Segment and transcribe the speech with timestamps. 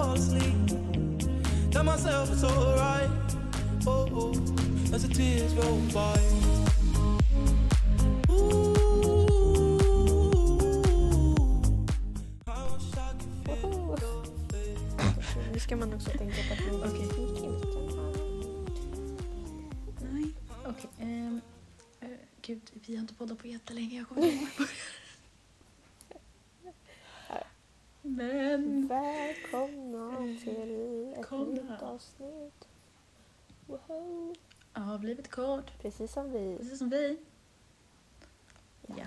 [0.00, 1.70] fall asleep.
[1.70, 3.10] Tell myself it's alright.
[3.86, 6.20] Oh, oh, as the tears roll by.
[15.52, 17.08] Nu ska man också tänka på att man in.
[20.12, 20.34] Nej.
[20.66, 20.90] Okej.
[20.98, 21.40] ehm,
[22.00, 22.08] eh,
[22.42, 23.98] gud, vi har inte poddat på jättelänge.
[23.98, 24.68] Jag kommer inte ihåg.
[28.20, 28.86] Men...
[28.86, 32.68] Välkomna till ett Kom nytt avsnitt.
[34.74, 35.82] Ja, har blivit kort.
[35.82, 36.56] Precis som vi.
[36.58, 37.18] Precis som vi.
[38.86, 38.94] Ja.
[38.96, 39.06] Ja.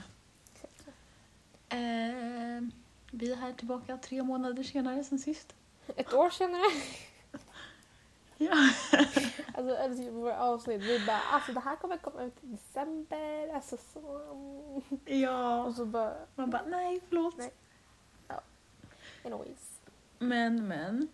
[1.69, 2.71] Ehm,
[3.11, 5.55] vi är här tillbaka tre månader senare sen sist.
[5.95, 6.63] Ett år senare.
[8.37, 8.53] Ja.
[9.55, 13.55] Alltså, alltså våra avsnitt, vi bara alltså det här kommer komma ut i december.
[13.55, 14.21] Alltså så.
[15.05, 15.63] ja.
[15.63, 17.37] Och så bara, Man bara, nej förlåt.
[17.37, 17.51] Nej.
[19.25, 19.79] Anyways.
[20.19, 21.07] Men, men.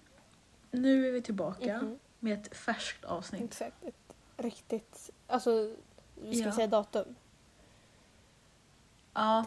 [0.72, 2.00] Nu är vi tillbaka Mhm.
[2.20, 3.42] med ett färskt avsnitt.
[3.44, 3.84] Exakt.
[3.84, 3.96] Ett
[4.38, 5.76] riktigt, alltså
[6.16, 6.56] vi ska Ja.
[6.56, 7.16] säga datum.
[9.14, 9.46] Ja.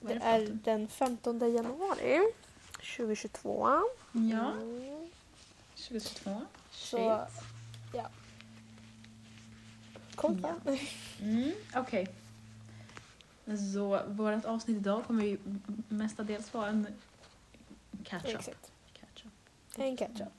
[0.00, 0.60] Det är det för datum?
[0.64, 2.20] den 15 januari
[2.96, 3.68] 2022.
[4.12, 5.08] Ja, Mm.
[5.74, 6.42] 2022.
[6.70, 7.26] Så-
[7.92, 8.02] Shit.
[10.14, 10.54] Kom Ja.
[11.20, 12.08] Mm, Okej.
[13.72, 15.38] Så vårt avsnitt idag kommer ju
[15.88, 16.86] mestadels vara en
[18.08, 18.34] catch-up.
[18.34, 18.72] Exakt.
[18.92, 19.32] Catch-up.
[19.76, 20.32] En ketchup.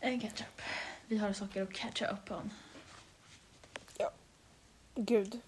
[0.00, 0.62] En catch-up.
[1.06, 2.50] Vi har saker att catcha upp on.
[4.96, 5.40] Gud.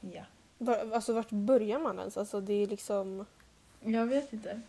[0.00, 0.24] Ja.
[0.58, 2.16] Var, alltså vart börjar man ens?
[2.16, 3.26] Alltså det är liksom...
[3.80, 4.60] Jag vet inte.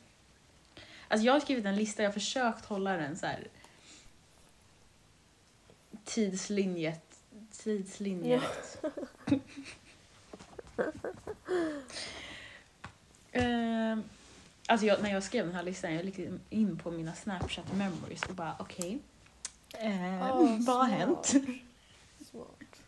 [1.07, 3.47] Alltså jag har skrivit en lista, jag har försökt hålla den så här
[6.03, 7.19] tidslinjet,
[7.51, 8.83] tidslinjet.
[13.31, 14.03] Ehm,
[14.73, 18.23] alltså jag, när jag skrev den här listan, jag gick in på mina Snapchat memories
[18.23, 18.99] och bara okej.
[19.77, 21.33] Ehm, Ah, vad har hänt?
[22.31, 22.81] Smart.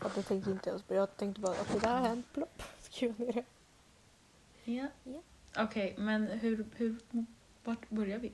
[0.00, 0.94] Ja, det tänkte inte jag på.
[0.94, 2.26] Jag tänkte bara att det där har hänt.
[2.34, 2.62] Plopp.
[2.80, 3.44] Skriva ner det.
[4.72, 4.86] Ja.
[5.04, 5.20] Ja.
[5.64, 6.96] Okej, men hur, hur,
[7.64, 8.32] vart börjar vi?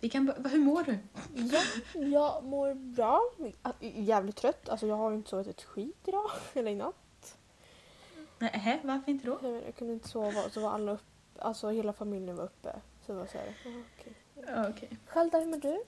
[0.00, 0.98] Vi kan, bör- hur mår du?
[1.34, 1.62] Ja,
[1.94, 3.20] jag mår bra.
[3.80, 4.68] Jävligt trött.
[4.68, 6.30] Alltså jag har inte sovit ett skit idag.
[6.54, 6.94] Eller i natt.
[8.38, 9.38] Nej, varför inte då?
[9.42, 10.50] Jag, jag kunde inte sova.
[10.50, 11.02] Så var alla uppe.
[11.38, 12.72] Alltså hela familjen var uppe.
[13.06, 13.54] Så det var så här.
[13.64, 14.12] ja, okej.
[14.46, 14.88] Ja, Okej.
[15.06, 15.84] Själv då, hur mår du?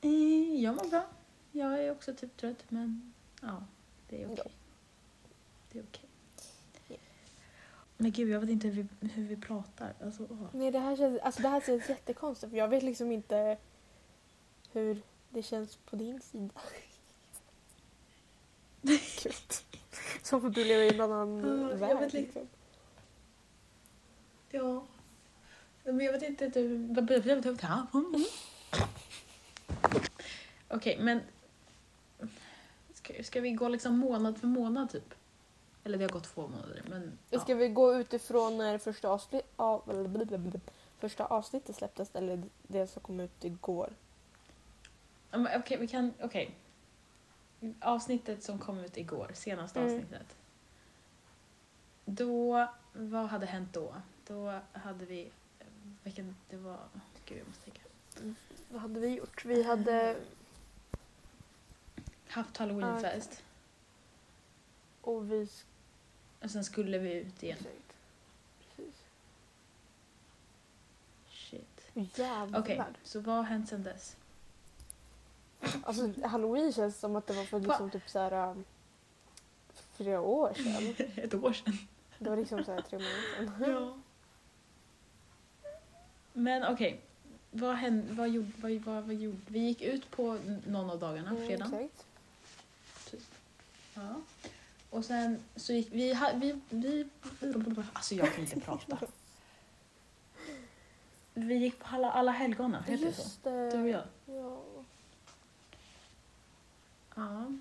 [0.00, 1.04] Eh, Jag mår bra.
[1.52, 3.12] Jag är också typ trött men
[3.42, 3.64] ja,
[4.08, 4.44] det är okej.
[4.46, 4.50] Ja.
[5.72, 6.08] Det är okej.
[6.88, 6.96] Ja.
[7.96, 9.94] Men gud, jag vet inte hur vi, hur vi pratar.
[10.04, 10.46] Alltså, åh.
[10.52, 12.50] Nej, det här känns, alltså det här känns jättekonstigt.
[12.50, 13.56] För jag vet liksom inte
[14.72, 16.54] hur det känns på din sida.
[19.22, 19.63] Gud.
[20.24, 21.38] Som att du lever i en annan
[21.70, 21.98] jag värld.
[21.98, 22.18] vet lite.
[22.18, 22.48] Liksom.
[24.50, 24.84] Ja.
[25.84, 26.48] Men jag vet inte...
[26.48, 26.94] Du...
[30.68, 31.20] Okej, men...
[32.94, 35.14] Ska, ska vi gå liksom månad för månad typ?
[35.84, 37.18] Eller det har gått två månader, men...
[37.30, 37.40] Ja.
[37.40, 39.82] Ska vi gå utifrån när första, avsnitt, av,
[40.98, 43.92] första avsnittet släpptes eller det som kom ut igår?
[45.32, 46.12] Okej, vi kan...
[46.20, 46.54] Okej.
[47.80, 49.94] Avsnittet som kom ut igår, senaste Mm.
[49.94, 50.36] avsnittet.
[52.04, 52.68] Då...
[52.92, 53.94] Vad hade hänt då?
[54.26, 55.30] Då hade vi...
[56.02, 56.36] Vilken...
[56.50, 56.78] Det var...
[57.26, 57.80] Gud, jag måste tänka.
[58.68, 59.44] Vad hade vi gjort?
[59.44, 60.16] Vi hade...
[62.28, 63.42] Haft halloweenfest.
[65.00, 65.48] Och vi...
[66.42, 67.58] Och sen skulle vi ut igen.
[67.58, 67.94] Exakt.
[68.76, 68.94] Precis.
[71.28, 71.90] Shit.
[72.18, 72.60] Jävlar.
[72.60, 74.16] Okej, så vad har hänt sen dess?
[75.82, 78.50] Alltså halloween känns som att det var för liksom typ så här...
[78.50, 78.64] um,
[79.96, 81.08] Flera år sedan.
[81.24, 81.78] Ett år sedan.
[82.18, 83.70] Det var liksom så här tre månader sedan.
[83.74, 83.96] Ja.
[86.32, 87.00] Men okej.
[87.50, 88.12] Vad hände?
[88.14, 89.38] Vad gjorde, vad, vad, vad gjorde?
[89.46, 91.74] Vi gick ut på någon av dagarna, Mm, fredagen.
[91.74, 92.06] exakt.
[93.94, 94.14] Ja.
[94.90, 97.08] Och sen så gick vi, vi, vi...
[97.92, 98.98] Alltså jag kan inte prata.
[101.36, 103.30] Vi gick på alla, alla helgona, heter det så?
[103.44, 104.02] Du och jag.
[104.26, 104.62] Ja.
[107.14, 107.52] Ja.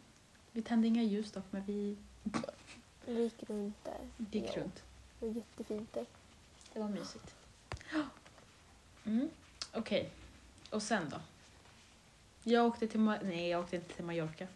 [0.52, 1.98] Vi tände inga ljus dock, men vi
[3.06, 3.98] Vi gick runt där.
[4.32, 4.62] gick Ja.
[4.62, 4.84] runt.
[5.20, 6.06] Det var jättefint där.
[6.74, 7.36] Det var mysigt.
[9.06, 9.30] Mm.
[9.74, 10.10] Okej.
[10.70, 11.18] Och sen då?
[12.44, 13.00] Jag åkte till...
[13.00, 14.48] Ma- Nej, jag åkte inte till Mallorca.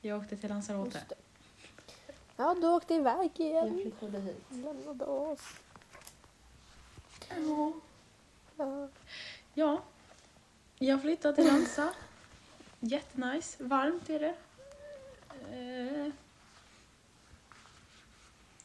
[0.00, 0.98] Jag åkte till Lanzarote.
[0.98, 1.14] Just det.
[2.36, 3.80] Ja, du åkte iväg igen.
[3.82, 4.44] flyttade hit.
[4.50, 5.40] Lämnade oss.
[7.28, 7.72] Ja.
[8.56, 8.88] Ja.
[9.54, 9.82] Ja.
[10.78, 11.94] Jag flyttade till Lanza.
[12.80, 13.64] Jättenice.
[13.64, 14.34] Varmt är det.
[15.52, 16.12] Eh.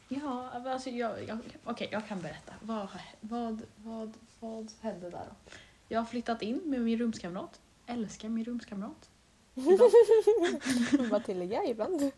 [0.08, 2.54] Ja, alltså jag, jag, okej, jag kan berätta.
[2.62, 2.88] Vad,
[3.20, 5.50] vad, vad, vad hände där då?
[5.88, 7.60] Jag har flyttat in med min rumskamrat.
[7.86, 9.10] Älskar min rumskamrat.
[11.10, 12.10] Vad tillägga ibland.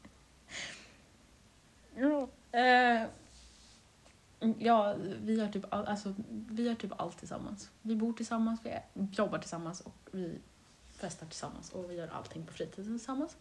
[1.96, 2.28] Ja.
[2.58, 3.06] Eh,
[4.58, 7.70] ja, vi har, typ, all- alltså, vi har typ allt tillsammans.
[7.82, 8.78] Vi bor tillsammans, vi
[9.12, 10.38] jobbar tillsammans och vi
[10.98, 13.36] festar tillsammans och vi gör allting på fritiden tillsammans.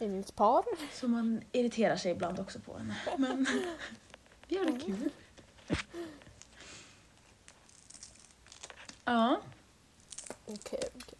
[0.00, 0.64] Yndlingspar.
[0.92, 2.96] Så man irriterar sig ibland också på henne.
[3.18, 3.46] Men
[4.48, 5.10] vi har det kul.
[9.04, 9.40] Ja.
[10.46, 10.88] Okej.
[10.96, 11.18] okej.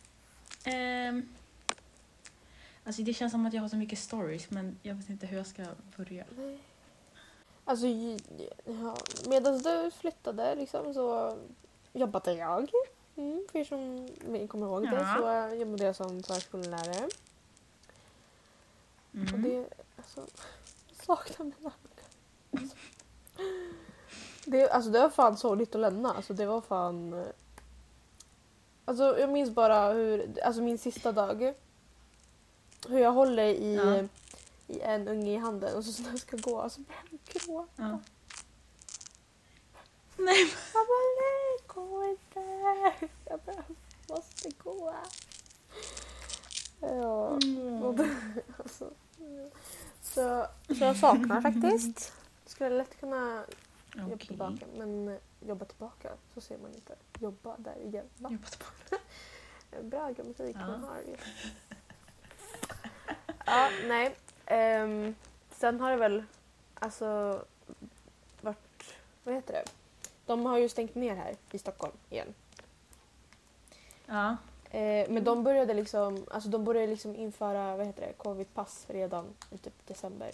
[0.65, 1.29] ehm.
[2.85, 5.37] alltså det känns som att jag har så mycket stories men jag vet inte hur
[5.37, 5.65] jag ska
[5.97, 6.25] börja.
[7.65, 7.87] Alltså,
[8.65, 11.39] ja, medan du flyttade liksom så
[11.93, 12.71] jobbade jag.
[13.17, 14.09] Mm, för er som
[14.49, 15.49] kommer ihåg det Ja.
[15.51, 17.05] så jobbade jag som förskollärare.
[19.11, 19.43] Och Mm.
[19.43, 20.21] det, alltså,
[20.89, 21.73] jag saknar mina
[22.53, 22.77] alltså,
[24.45, 26.15] det, alltså det var fan sorgligt att lämna.
[26.15, 27.13] Alltså det var fan...
[27.13, 27.27] eh,
[28.87, 31.55] Alltså jag minns bara hur, alltså min sista dag.
[32.89, 34.05] Hur jag håller i, Ja.
[34.75, 37.21] i en unge i handen och så när jag ska gå och så börjar jag
[37.43, 37.69] gråta.
[37.77, 37.99] Ja.
[40.17, 42.41] Nej, Jag bara nej, gå inte.
[43.25, 43.65] Jag bara
[44.09, 44.95] måste gå.
[46.81, 47.39] Ja.
[47.43, 47.85] Mm.
[48.59, 48.91] alltså,
[50.03, 52.13] så, så jag saknar faktiskt.
[52.47, 53.45] Skulle lätt kunna
[53.95, 56.95] jobba tillbaka men jobba tillbaka så ser man inte.
[57.19, 58.07] Jobba där igen.
[58.19, 58.31] Va?
[58.33, 59.05] Jobba tillbaka.
[59.83, 60.67] Bra grammatik Ja.
[60.67, 61.17] man har ju.
[63.47, 64.17] Ja, nej.
[64.47, 65.15] Ehm,
[65.51, 66.25] sen har det väl
[66.75, 67.41] alltså
[68.41, 68.95] varit,
[69.25, 69.65] vad heter det?
[70.27, 72.35] De har ju stängt ner här i Stockholm igen.
[74.07, 74.37] Ja.
[74.71, 79.27] Eh, men de började liksom, alltså de började liksom införa vad heter det, covid-pass redan
[79.51, 80.31] i typ december.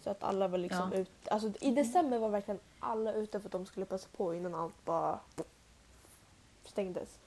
[0.00, 0.98] Så att alla var liksom Ja.
[0.98, 4.54] ut, alltså i december var verkligen alla ute för att de skulle passa på innan
[4.54, 5.20] allt bara
[6.64, 7.18] stängdes.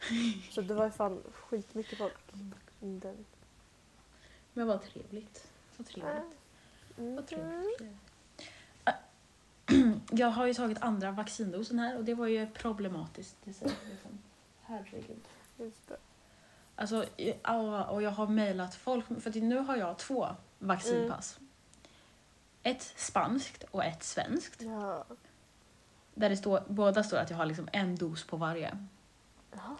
[0.51, 2.13] Så det var fan skitmycket folk.
[2.79, 3.25] Den.
[4.53, 5.47] Men vad trevligt.
[5.77, 6.37] Vad trevligt.
[6.97, 7.15] Mm.
[7.15, 7.81] Vad trevligt.
[9.83, 13.35] Äh, Jag har ju tagit andra vaccindosen här och det var ju problematiskt.
[13.43, 14.19] Säger jag liksom.
[14.61, 15.21] Herregud.
[15.57, 15.97] Just det.
[16.75, 17.33] Alltså, i-
[17.89, 20.27] och jag har mejlat folk, för nu har jag två
[20.59, 21.39] vaccinpass.
[22.63, 24.61] Ett spanskt och ett svenskt.
[24.61, 25.05] Ja.
[26.13, 28.77] Där det står, båda står att jag har liksom en dos på varje.
[29.51, 29.75] Jaha.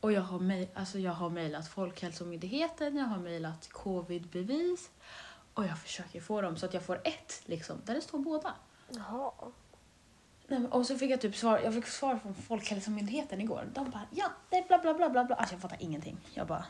[0.00, 4.90] Och jag har, mej, alltså jag har mejlat Folkhälsomyndigheten, jag har mejlat covidbevis
[5.54, 8.54] och jag försöker få dem så att jag får ett liksom, där det står båda.
[8.88, 9.32] Jaha.
[10.46, 13.68] Nej, men- Och så fick jag typ svar, jag fick svar från Folkhälsomyndigheten igår.
[13.74, 15.36] De bara ja, det är bla bla bla bla bla.
[15.36, 16.16] Alltså jag fattar ingenting.
[16.34, 16.64] Jag bara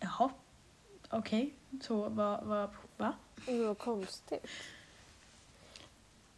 [0.00, 0.30] jaha,
[1.10, 3.12] okej, så vad, vad, va?
[3.46, 4.46] Var konstigt.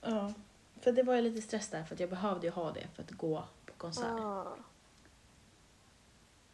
[0.01, 0.33] Ja.
[0.81, 3.03] För det var ju lite stress där för att jag behövde ju ha det för
[3.03, 4.05] att gå på konsert.
[4.21, 4.57] Ah,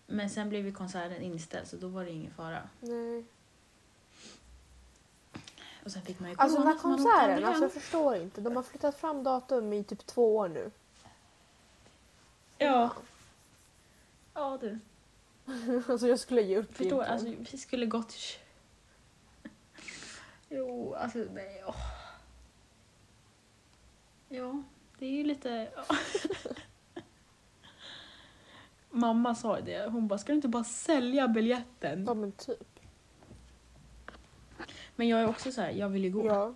[0.06, 2.62] Men sen blev ju konserten inställd så då var det ingen fara.
[2.80, 3.24] nej.
[5.86, 7.54] Och sen fick man ju Alltså den corona här så man åkte konserten, aldrig alltså
[7.54, 7.62] hem.
[7.62, 8.40] jag förstår inte.
[8.40, 10.70] De har flyttat fram datum i typ två år nu.
[12.58, 12.92] Ja.
[14.34, 14.78] Ja du.
[15.88, 17.38] alltså jag skulle ge upp Förstår, egentligen.
[17.38, 18.14] alltså vi skulle gått...
[20.48, 21.62] Jo, alltså nej.
[21.66, 21.76] åh.
[24.28, 24.62] Ja,
[24.98, 25.68] det är ju lite...
[28.90, 32.04] Mamma sa ju det, hon bara ska du inte bara sälja biljetten?
[32.06, 32.75] Ja men typ.
[34.96, 36.26] Men jag är också så här, jag vill ju gå.
[36.26, 36.54] Ja.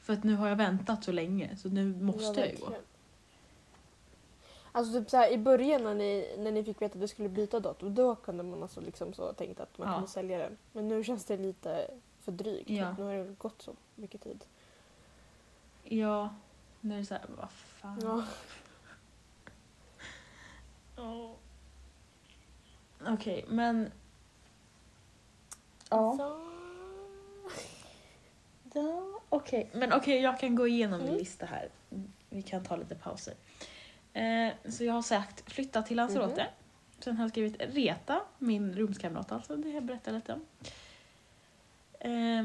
[0.00, 2.74] För att nu har jag väntat så länge så nu måste ja, jag ju gå.
[4.72, 7.28] Alltså typ så här, i början när ni, när ni fick veta att du skulle
[7.28, 9.94] byta datum då kunde man alltså liksom så tänkt att man Ja.
[9.94, 10.56] kunde sälja den.
[10.72, 12.70] Men nu känns det lite för drygt.
[12.70, 12.94] Ja.
[12.98, 14.44] Nu har det gått så mycket tid.
[15.84, 16.34] Ja,
[16.80, 18.00] nu är det så här, vad fan.
[18.02, 18.24] Ja.
[23.06, 23.92] Okej, men...
[25.90, 26.16] Ja.
[26.18, 26.59] Så.
[28.74, 29.70] Ja, okej.
[29.72, 31.18] Men okej, jag kan gå igenom min Mm.
[31.18, 31.68] lista här.
[32.28, 33.34] Vi kan ta lite pauser.
[34.12, 36.42] Eh, så jag har sagt flytta till Lanzarote.
[36.42, 36.50] Mhm.
[37.04, 40.46] Sen har jag skrivit reta, min rumskamrat alltså, det jag berättade lite om.
[42.00, 42.44] Eh,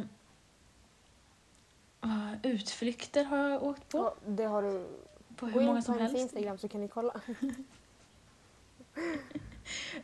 [1.99, 4.87] ah, utflykter har jag åkt på, Ja, det har du.
[5.35, 6.17] på hur många som helst.
[6.17, 7.21] Instagram så kan ni kolla.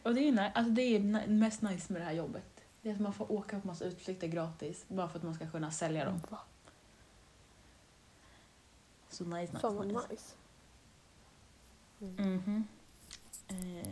[0.03, 2.50] Och det är ju alltså det är mest nice med det här jobbet.
[2.81, 5.49] Det är att man får åka på massa utflykter gratis bara för att man ska
[5.49, 6.21] kunna sälja dem.
[6.29, 6.39] Va?
[9.09, 10.07] Så nice, nice, Fan vad nice.
[10.09, 10.35] nice.
[12.01, 12.33] Mm.
[12.35, 12.67] Mhm.
[13.47, 13.87] Eh,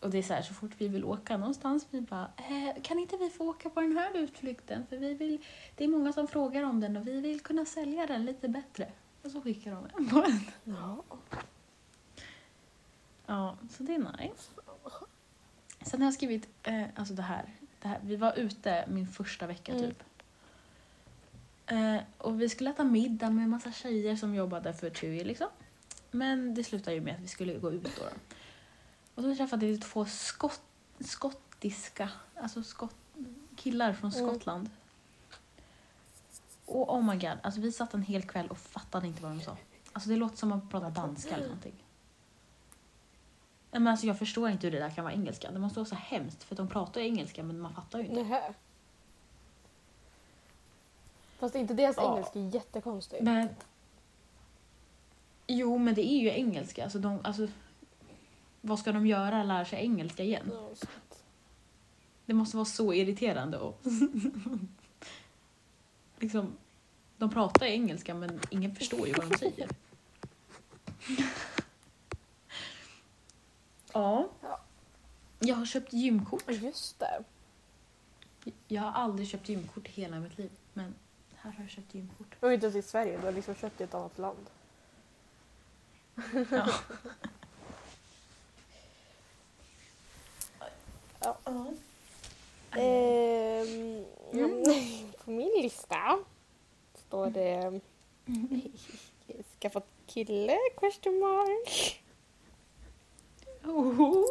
[0.00, 2.98] och det är så här, så fort vi vill åka någonstans, vi bara, eh, kan
[2.98, 4.86] inte vi få åka på den här utflykten?
[4.86, 5.44] För vi vill,
[5.76, 8.92] det är många som frågar om den och vi vill kunna sälja den lite bättre.
[9.22, 10.40] Och så skickar de en på en.
[10.64, 11.04] Ja.
[13.26, 14.50] Ja, så det är nice.
[15.90, 17.44] Sen har jag skrivit, eh, alltså det här,
[17.82, 19.84] det här, vi var ute min första vecka Mm.
[19.84, 20.02] typ.
[21.66, 25.46] Eh, och vi skulle äta middag med en massa tjejer som jobbade för TUI liksom.
[26.10, 27.90] Men det slutade ju med att vi skulle gå ut då.
[28.04, 28.10] då.
[29.14, 30.62] Och då träffade vi två skott,
[31.00, 32.96] skottiska, alltså skott,
[33.56, 34.28] killar från Mm.
[34.28, 34.70] Skottland.
[36.66, 39.40] Och oh my god, alltså vi satt en hel kväll och fattade inte vad de
[39.40, 39.56] sa.
[39.92, 41.84] Alltså det låter som att prata danska eller någonting.
[43.70, 45.50] Men alltså jag förstår inte hur det där kan vara engelska.
[45.50, 48.22] Det måste vara så hemskt för de pratar ju engelska men man fattar ju inte.
[48.22, 48.54] Nähä.
[51.38, 52.12] Fast inte deras Ja.
[52.12, 53.22] engelska är jättekonstig.
[53.22, 53.48] Men...
[55.46, 56.84] Jo, men det är ju engelska.
[56.84, 57.48] Alltså de, alltså,
[58.60, 59.42] vad ska de göra?
[59.42, 60.50] Lära sig engelska igen?
[60.52, 60.68] Ja.
[62.26, 63.58] Det måste vara så irriterande.
[63.58, 63.80] Och
[66.18, 66.56] liksom,
[67.16, 69.68] de pratar engelska men ingen förstår ju vad de säger.
[73.92, 74.28] ja.
[74.40, 74.60] Ja.
[75.38, 76.44] Jag har köpt gymkort.
[76.48, 77.24] Just det.
[78.68, 80.50] Jag har aldrig köpt gymkort i hela mitt liv.
[80.72, 80.94] Men
[81.36, 82.36] här har jag köpt gymkort.
[82.40, 84.46] Och inte ens i Sverige, du har liksom köpt i ett annat land.
[86.50, 86.68] Ja.
[91.20, 91.36] Ja.
[91.44, 91.66] Ja.
[92.80, 94.62] Ehm, Mm.
[95.24, 96.18] På min lista
[96.94, 97.80] står det
[99.60, 100.58] skaffat kille?
[100.80, 102.02] Question mark.
[103.64, 104.24] Oh.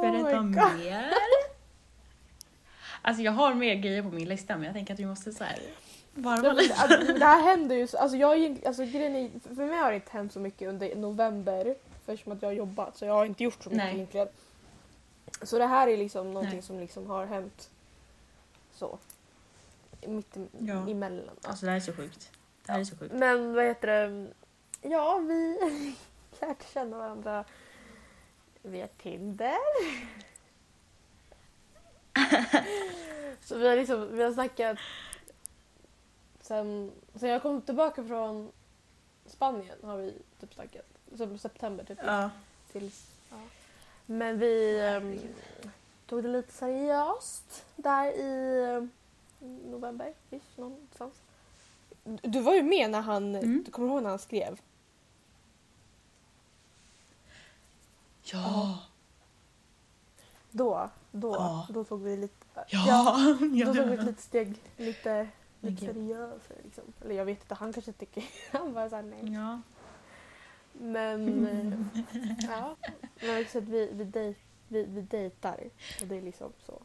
[0.00, 1.14] Berätta Oh mer.
[3.02, 5.44] Alltså jag har mer grejer på min lista men jag tänker att vi måste så
[5.44, 5.58] här
[6.14, 6.74] varva Det, lite.
[6.74, 9.94] alltså, det här händer ju, så- alltså jag, alltså grejen är, för mig har det
[9.96, 11.74] inte hänt så mycket under november
[12.06, 13.94] eftersom att jag har jobbat så jag har inte gjort så mycket Nej.
[13.94, 14.28] egentligen.
[15.42, 16.62] Så det här är liksom någonting Nej.
[16.62, 17.70] som liksom har hänt
[18.74, 18.98] så.
[20.06, 20.88] Mitt i- Ja.
[20.90, 21.36] emellan.
[21.42, 22.30] Alltså det här är så sjukt.
[22.66, 23.14] Det här är så sjukt.
[23.14, 24.26] Men vad heter det?
[24.88, 25.58] Ja, vi
[26.40, 27.44] lärt känna varandra
[28.62, 29.56] via Tinder.
[33.40, 34.78] Så vi har liksom, vi har snackat
[36.40, 38.52] sen, sen jag kom tillbaka från
[39.26, 40.86] Spanien har vi typ snackat.
[41.16, 41.98] Som september typ.
[42.06, 42.30] Ja.
[42.72, 43.36] Tills, ja.
[44.06, 45.18] Men vi ehm,
[46.06, 48.90] tog det lite seriöst där i ehm,
[49.70, 51.14] november, ish, någonstans.
[52.04, 53.62] Du var ju med när han, Mm.
[53.66, 54.60] du kommer ihåg när han skrev?
[58.32, 58.78] Ja.
[60.50, 61.66] Då, då, Ja.
[61.70, 63.16] då tog vi lite, Ja.
[63.64, 65.28] då tog vi ett litet steg lite,
[65.60, 65.94] Men lite gud.
[65.94, 66.84] seriösare liksom.
[67.04, 68.24] Eller jag vet inte, han kanske tycker,
[68.58, 69.32] han bara såhär nej.
[69.34, 69.60] Ja.
[70.72, 71.46] Men
[72.12, 72.76] eh, ja,
[73.20, 74.36] men också att vi, vi, dej,
[74.68, 75.60] vi, vi dejtar
[76.00, 76.82] och det är liksom så.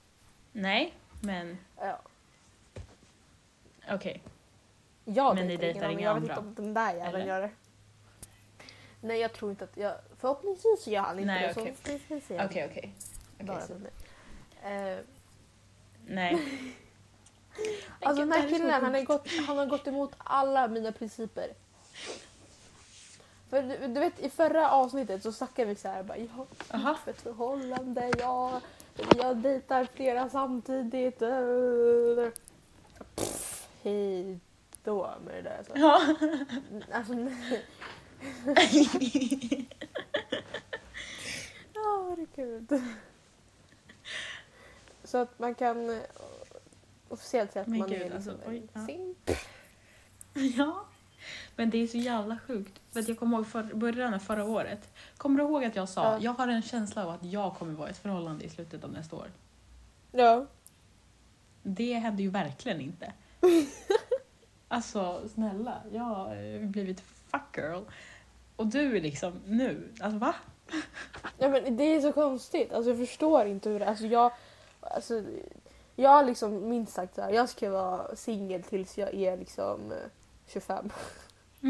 [0.51, 2.00] Nej, men Ja.
[3.91, 4.24] okej.
[5.05, 6.50] Jag Men ni dejtar ingen inga annan, jag vet andra?
[6.50, 7.25] inte om den där jäveln Eller?
[7.25, 7.51] gör det.
[9.01, 11.62] Nej jag tror inte att jag, förhoppningsvis gör han inte Nej, det.
[11.62, 12.22] okej.
[12.27, 12.46] se.
[12.46, 12.65] Okej,
[13.39, 13.91] Bara så- mig.
[14.63, 15.00] Eh,
[16.08, 16.38] Nej.
[18.01, 21.48] Alltså den här killen han, har gått, han har gått emot alla mina principer.
[23.50, 26.98] För du, du vet i förra avsnittet så snackade vi så här bara jag har
[27.06, 28.62] ett förhållande, jag,
[29.18, 31.20] jag dejtar flera samtidigt.
[33.15, 34.39] Pff, Hej
[34.84, 35.58] då med det där.
[35.58, 35.77] Alltså.
[35.77, 36.01] Ja.
[36.91, 37.13] Alltså,
[41.73, 42.81] Ja, herregud.
[45.03, 46.01] Så att man kan eh,
[47.09, 48.79] officiellt säga att Men man gud, är alltså, liksom oj, ja.
[48.79, 49.29] en simp.
[50.57, 50.85] Ja.
[51.55, 52.81] Men det är så jävla sjukt.
[52.91, 54.93] För att jag kommer ihåg för, början av förra året.
[55.17, 56.19] Kommer du ihåg att jag sa Ja.
[56.21, 58.91] jag har en känsla av att jag kommer vara i ett förhållande i slutet av
[58.91, 59.31] nästa år?
[60.11, 60.45] Ja.
[61.63, 63.13] Det hände ju verkligen inte.
[64.67, 67.83] alltså snälla, jag har eh, blivit fuck girl.
[68.55, 70.36] Och du är liksom nu, alltså va?
[71.38, 72.74] ja, men det är så konstigt.
[72.74, 74.31] Alltså, jag förstår inte hur det Alltså, jag,
[74.81, 75.24] alltså,
[75.95, 79.91] jag har liksom minst sagt så här, jag ska vara singel tills jag är liksom
[79.91, 79.98] eh,
[80.48, 80.89] 25.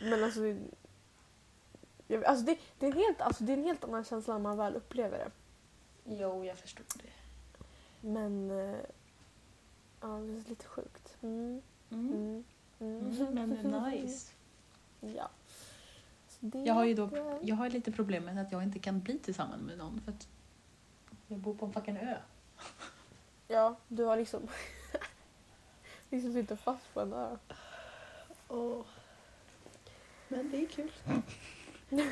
[0.00, 0.40] Men alltså,
[2.06, 4.40] jag, alltså, det, det, är en helt, alltså det är en helt annan känsla när
[4.40, 5.30] man väl upplever det.
[6.04, 7.12] Jo, jag förstår det.
[8.08, 8.80] Men eh,
[10.00, 11.16] ja, det är lite sjukt.
[11.22, 11.62] Mm.
[11.90, 12.12] Mm.
[12.12, 12.44] Mm.
[12.82, 14.32] Mm, men är nice.
[15.00, 15.30] Ja.
[16.64, 19.62] Jag har ju då, jag har lite problem med att jag inte kan bli tillsammans
[19.62, 20.28] med någon för att
[21.28, 22.16] jag bor på en fucking ö.
[23.48, 24.48] Ja, du har liksom...
[26.10, 27.36] liksom sitter fast på en ö.
[30.28, 30.92] Men det är kul.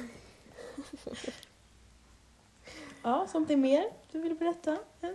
[3.03, 4.79] Ja, something mer du vill berätta?
[5.01, 5.15] Nej.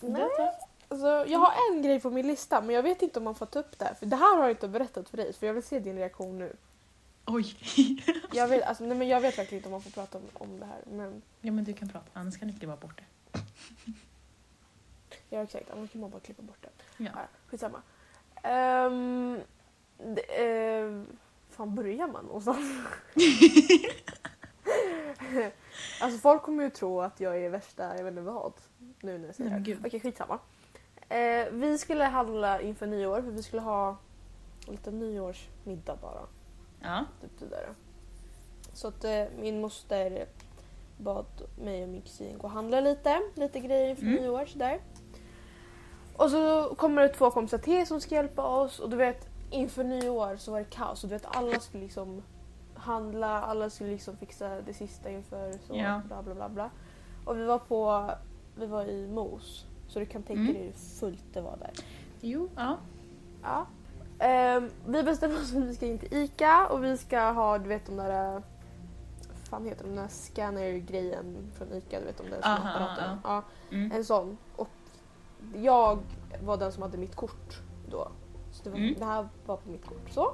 [0.00, 0.52] Berätta.
[0.88, 3.46] Alltså, jag har en grej på min lista men jag vet inte om man får
[3.46, 3.94] ta upp det.
[3.98, 6.38] För det här har jag inte berättat för dig för jag vill se din reaktion
[6.38, 6.56] nu.
[7.26, 7.56] Oj.
[8.32, 10.60] Jag vet, alltså, nej, men jag vet verkligen inte om man får prata om, om
[10.60, 10.78] det här.
[10.86, 13.38] Men ja men du kan prata, annars kan du klippa bort det.
[15.30, 17.04] ja exakt, annars kan man bara klippa bort det.
[17.04, 17.10] Ja.
[17.14, 17.82] Ja, skitsamma.
[18.86, 19.40] Um,
[19.98, 21.04] det, uh,
[21.50, 22.58] fan börjar man någonstans?
[26.00, 28.52] alltså folk kommer ju tro att jag är värsta, jag vet inte vad,
[29.00, 29.76] nu när jag säger det.
[29.86, 30.38] Okej skitsamma.
[31.08, 33.96] Eh, vi skulle handla inför nyår för vi skulle ha
[34.66, 36.20] lite nyårsmiddag bara.
[36.80, 37.04] Ja.
[37.20, 37.68] Typ det där.
[38.72, 40.26] Så att eh, min moster
[40.98, 41.26] bad
[41.58, 44.14] mig och min kusin gå och handla lite, lite grejer inför Mm.
[44.22, 44.80] nyår sådär.
[46.16, 49.84] Och så kommer det två kompisar till som ska hjälpa oss och du vet inför
[49.84, 52.22] nyår så var det kaos och du vet alla skulle liksom
[52.74, 56.00] handla, alla skulle liksom fixa det sista inför så Ja.
[56.06, 56.70] bla bla bla bla.
[57.24, 58.10] Och vi var på,
[58.56, 60.54] vi var i Mos så du kan tänka Mm.
[60.54, 61.70] dig hur fullt det var där.
[62.20, 62.76] Jo, ja.
[63.42, 63.66] Ja.
[64.18, 67.58] Ehm, vi bestämde oss för att vi ska in till ICA och vi ska ha,
[67.58, 68.32] du vet de där...
[68.32, 68.42] vad
[69.50, 69.88] fan heter de?
[69.88, 73.18] Den där scanner-grejen från ICA, du vet de där små Aha, apparaterna.
[73.24, 73.92] Ja, Mm.
[73.92, 74.36] en sån.
[74.56, 74.68] Och
[75.54, 75.98] jag
[76.44, 78.08] var den som hade mitt kort då.
[78.52, 78.94] Så det, var, Mm.
[78.98, 80.10] det här var på mitt kort.
[80.10, 80.32] Så.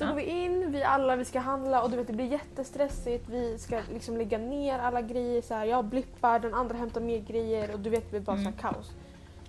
[0.00, 3.28] Så går vi in, vi alla vi ska handla och du vet det blir jättestressigt.
[3.28, 5.64] Vi ska liksom lägga ner alla grejer så här.
[5.64, 8.44] Jag blippar, den andra hämtar mer grejer och du vet det blir bara Mm.
[8.44, 8.90] så här kaos.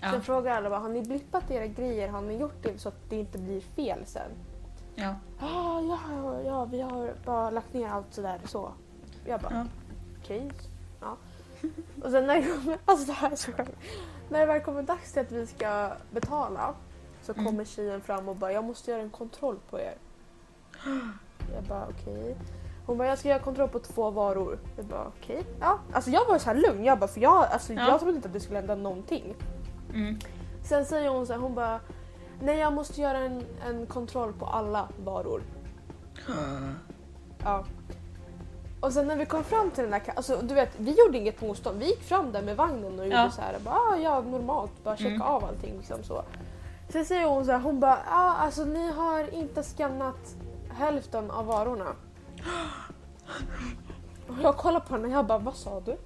[0.01, 0.11] Ja.
[0.11, 2.07] Sen frågar alla bara, har ni blippat era grejer?
[2.07, 4.31] Har ni gjort det så att det inte blir fel sen?
[4.95, 5.15] Ja.
[5.39, 8.71] Ah, ja, ja, ja, vi har bara lagt ner allt sådär så.
[9.25, 9.65] Jag bara, Ja.
[10.23, 10.51] okej.
[11.01, 11.17] Ja.
[12.03, 13.71] Och sen när det kommer, alltså det här är så sjukt.
[14.29, 16.73] När det väl kommer dags till att vi ska betala
[17.21, 17.45] så Mm.
[17.45, 19.93] kommer tjejen fram och bara, jag måste göra en kontroll på er.
[21.55, 22.35] Jag bara okej.
[22.85, 24.59] Hon bara, jag ska göra kontroll på två varor.
[24.77, 25.43] Jag bara okej.
[25.59, 25.79] Ja.
[25.93, 27.87] Alltså jag var så här lugn, jag bara, för jag, alltså, Ja.
[27.87, 29.35] jag trodde inte att det skulle hända någonting.
[29.93, 30.19] Mm.
[30.63, 31.79] Sen säger hon så här, hon bara
[32.43, 35.41] Nej jag måste göra en, en kontroll på alla varor.
[37.43, 37.65] Ja.
[38.79, 41.41] Och sen när vi kom fram till den där alltså du vet vi gjorde inget
[41.41, 41.79] motstånd.
[41.79, 43.31] Vi gick fram där med vagnen och gjorde Ja.
[43.31, 45.21] så här, bara, ah, ja normalt, bara checka Mm.
[45.21, 46.23] av allting liksom så.
[46.89, 50.35] Sen säger hon så här, hon bara, ja alltså ni har inte skannat
[50.73, 51.95] hälften av varorna.
[54.27, 55.97] Och jag kollar på henne och jag bara, vad sa du?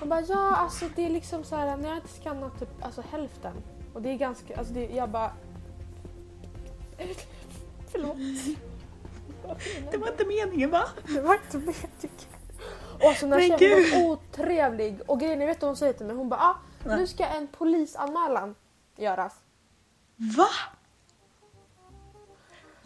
[0.00, 3.02] Hon bara, ja alltså det är liksom så här, ni har inte skannat typ alltså
[3.10, 3.52] hälften.
[3.94, 5.32] Och det är ganska, alltså det, jag bara...
[7.92, 8.16] Förlåt.
[9.90, 10.84] Det var inte meningen va?
[11.06, 11.90] Det var inte meningen.
[12.98, 15.00] Och alltså när Men tjejen var otrevlig.
[15.06, 16.16] Och grejen är, vet vad hon säger till mig?
[16.16, 18.54] Hon bara, ah, nu ska en polisanmälan
[18.96, 19.34] göras.
[20.16, 20.48] Va?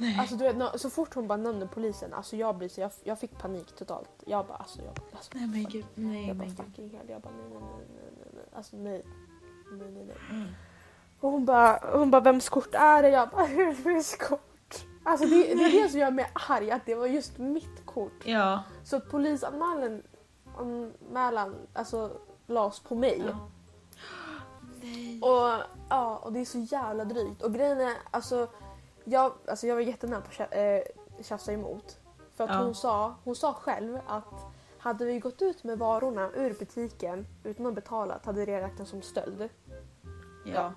[0.01, 0.17] Nej.
[0.19, 3.19] Alltså du vet, så fort hon bara nämner polisen, alltså jag blir så, jag, jag
[3.19, 4.11] fick panik totalt.
[4.27, 5.87] Jag bara, alltså jag, alltså, nej men gud.
[5.95, 7.09] Nej jag bara men fucking hell.
[7.09, 7.61] Jag bara nej, nej,
[7.95, 8.45] nej, nej, nej.
[8.53, 9.05] Alltså nej.
[9.73, 10.17] Nej, nej, nej.
[10.31, 10.49] Mm.
[11.21, 13.09] Och hon bara, hon bara, vems kort är det?
[13.09, 13.47] Jag bara,
[13.85, 14.87] vems kort?
[15.05, 18.27] Alltså det, det är det som gör mig arg, att det var just mitt kort.
[18.27, 18.63] Ja.
[18.85, 20.03] Så polisanmälan
[20.59, 22.11] anmälan, alltså,
[22.47, 23.23] lades på mig.
[23.27, 23.49] ja.
[24.83, 25.21] Nej.
[25.23, 27.43] Och, ja, och det är så jävla drygt.
[27.43, 28.49] Och grejen är, alltså
[29.11, 31.99] jag, alltså jag var jättenära på att eh, tjafsa emot.
[32.37, 32.57] För att Ja.
[32.65, 34.47] hon, sa, hon sa själv att
[34.79, 39.03] hade vi gått ut med varorna ur butiken utan att betala hade det räknats som
[39.03, 39.49] stöld.
[40.47, 40.73] Ja.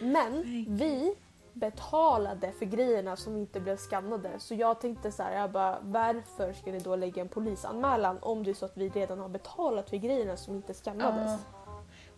[0.00, 0.64] Men Nej.
[0.68, 1.14] vi
[1.52, 4.30] betalade för grejerna som inte blev skannade.
[4.38, 8.44] Så jag tänkte så här, jag bara, varför ska ni då lägga en polisanmälan om
[8.44, 11.40] det är så att vi redan har betalat för grejerna som inte skannades?
[11.52, 11.57] Ja.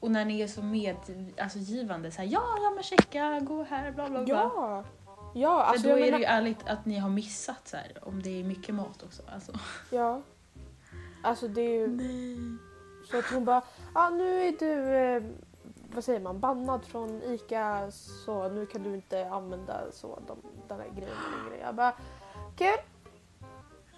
[0.01, 0.97] Och när ni är så med,
[1.39, 4.35] alltså givande, så här, ja, ja men checka, gå här, bla bla bla.
[4.35, 4.85] Ja!
[5.35, 7.93] Ja, alltså men då är menar, det ju ärligt att ni har missat så här,
[8.03, 9.23] om det är mycket mat också.
[9.35, 9.53] Alltså.
[9.91, 10.23] ja.
[11.23, 12.59] Alltså det är ju Nej.
[13.11, 13.63] så att hon bara,
[13.95, 15.23] ah, nu är du, eh,
[15.95, 20.81] vad säger man, bannad från ICA så nu kan du inte använda så de, den
[20.81, 21.63] här grejen längre.
[21.63, 21.93] Jag bara,
[22.57, 22.77] kul!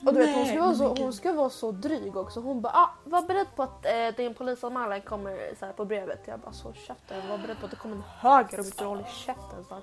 [0.06, 2.40] Och du vet hon ska, vara så, hon ska vara så dryg också.
[2.40, 6.20] Hon bara, ah, var beredd på att eh, din polisanmälan kommer så här, på brevet.
[6.24, 7.28] Jag bara, så käften.
[7.28, 9.64] Var beredd på att det kommer en höger om inte håller käften.
[9.68, 9.78] Så.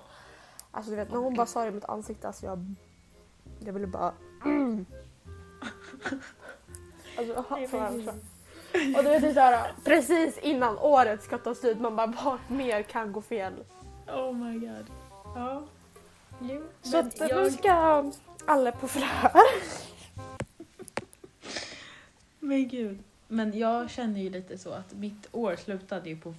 [0.72, 2.76] Alltså du vet när hon bara sa det i mitt ansikte, alltså jag,
[3.60, 4.14] jag ville bara...
[4.46, 4.86] Mm.
[7.18, 8.10] Alltså, fan.
[8.98, 12.38] Och du vet det är såhär, precis innan året ska ta slut, man bara vad
[12.48, 13.54] mer kan gå fel?
[14.08, 14.86] Oh my god.
[15.36, 15.62] Ja.
[16.40, 18.12] Jo, Så att nu jag, ska
[18.46, 19.42] alla på förhör.
[22.50, 23.00] Men gud.
[23.28, 26.34] Men jag känner ju lite så att mitt år slutade ju på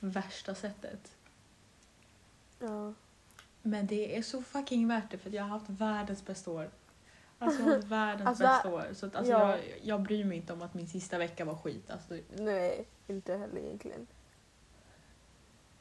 [0.00, 1.12] värsta sättet.
[2.58, 2.92] Ja.
[3.62, 6.70] Men det är så fucking värt det för jag har haft världens bästa år.
[7.38, 8.88] Alltså världens Alltså, bästa år.
[8.94, 9.48] Så att, alltså, ja.
[9.48, 11.90] jag, jag bryr mig inte om att min sista vecka var skit.
[11.90, 14.06] Alltså, Nej, inte heller egentligen.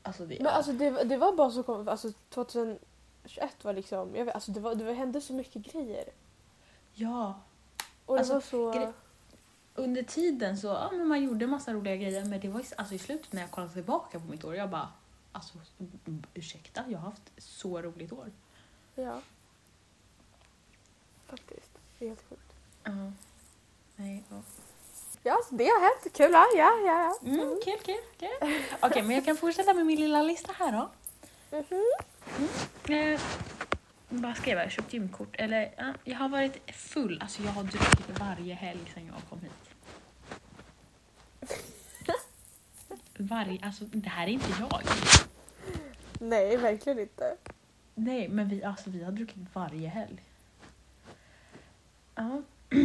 [0.03, 4.25] alltså det, Men alltså det, det var bara så kom, alltså 2021 var liksom, jag
[4.25, 6.09] vet, alltså det, var, det var, hände så mycket grejer.
[6.93, 7.39] Ja.
[8.05, 8.93] Och det Alltså, var så...
[9.79, 12.99] Under tiden så, ja men man gjorde massa roliga grejer men det var alltså i
[12.99, 14.89] slutet när jag kollade tillbaka på mitt år, jag bara
[15.31, 18.31] Alltså mm, ursäkta, jag har haft så roligt år.
[18.95, 19.21] Ja.
[21.27, 21.71] Faktiskt.
[21.99, 22.53] Det är helt sjukt.
[22.83, 23.11] Ja.
[23.95, 24.41] Nej, ja.
[25.23, 26.15] Ja, så det har hänt.
[26.15, 26.31] Kul?
[26.31, 27.19] Ja, ja, ja.
[27.23, 28.61] Mm, kul, kul, kul.
[28.79, 30.89] Okej, men jag kan fortsätta med min lilla lista här då.
[31.57, 32.95] Mhm.
[32.95, 33.21] Eh,
[34.09, 34.71] vad skrev jag?
[34.71, 35.29] Köpt gymkort.
[35.33, 37.19] Eller, ja, jag har varit full.
[37.21, 39.68] Alltså jag har druckit varje helg sedan jag kom hit.
[43.17, 44.81] Varje, alltså det här är inte jag.
[46.19, 47.35] Nej, verkligen inte.
[47.95, 50.21] Nej, men vi, alltså, vi har druckit varje helg.
[52.15, 52.41] Ja.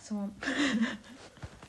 [0.00, 0.28] Så,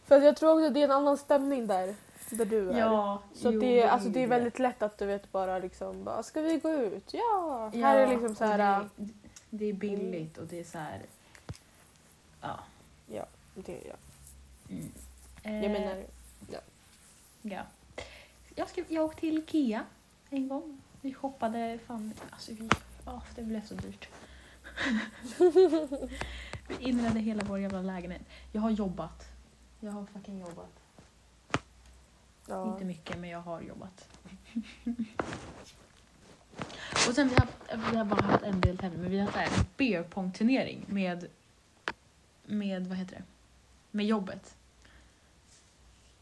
[0.06, 1.96] För jag tror också att det är en annan stämning där.
[2.30, 2.80] Där du är.
[2.80, 6.04] ja, Så jo, det, är- alltså, det är väldigt lätt att du vet bara liksom
[6.04, 7.14] bara, ska vi gå ut?
[7.14, 7.72] Ja!
[7.74, 9.14] Ja, här är liksom så här, Det,
[9.50, 11.02] det är billigt och det är så här...
[12.42, 12.60] Ja.
[13.56, 13.96] det, ja.
[14.70, 14.92] Mm.
[15.46, 16.06] Jag Eh, menar,
[17.42, 17.64] Ja.
[18.56, 19.86] Jag, skrev, jag åkte till Ikea
[20.30, 20.82] en gång.
[21.02, 22.70] Vi shoppade, fan, alltså vi,
[23.06, 24.08] åh, det blev så dyrt.
[26.68, 28.22] vi inredde hela vår jävla lägenhet.
[28.52, 29.26] Jag har jobbat.
[29.80, 30.80] Jag har fucking jobbat.
[32.48, 32.72] ja.
[32.74, 34.08] Inte mycket, men jag har jobbat.
[37.08, 37.48] Och sen vi har,
[37.92, 41.28] vi har bara haft en deltävling, men vi har haft en beer pong turnering med,
[42.46, 43.24] med, vad heter det,
[43.92, 44.55] med jobbet.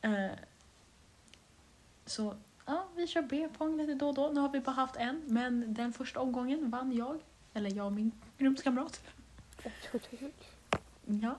[0.04, 0.32] Eh,
[2.06, 2.36] så
[2.66, 4.30] ja, vi kör B-pong lite då och då.
[4.34, 7.20] Nu har vi bara haft en, men den första omgången vann jag.
[7.54, 9.02] Eller jag och min rumskamrat.
[11.06, 11.36] Ja.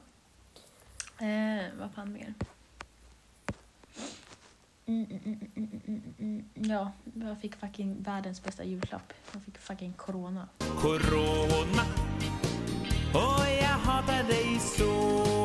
[1.26, 2.34] Eh, vad fan mer?
[4.86, 6.02] Mm, mm, mm, mm, mm, mm.
[6.18, 6.70] mm, mm.
[6.70, 9.12] Ja, jag fick fucking världens bästa julklapp.
[9.32, 10.48] Jag fick fucking corona.
[10.58, 11.84] Corona
[13.14, 15.43] Och jag hatar dig så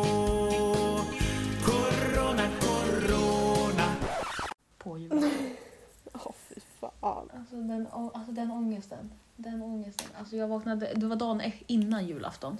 [4.89, 5.29] På.
[6.13, 7.29] Åh fy fan.
[7.33, 9.11] Alltså den, alltså den ångesten.
[9.35, 10.07] Den ångesten.
[10.19, 12.57] Alltså jag vaknade, det var dagen e- innan julafton.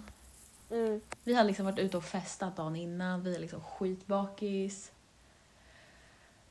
[0.72, 1.02] Mm.
[1.24, 3.24] Vi hade liksom varit ute och festat dagen innan.
[3.24, 4.92] Vi är liksom skitbakis.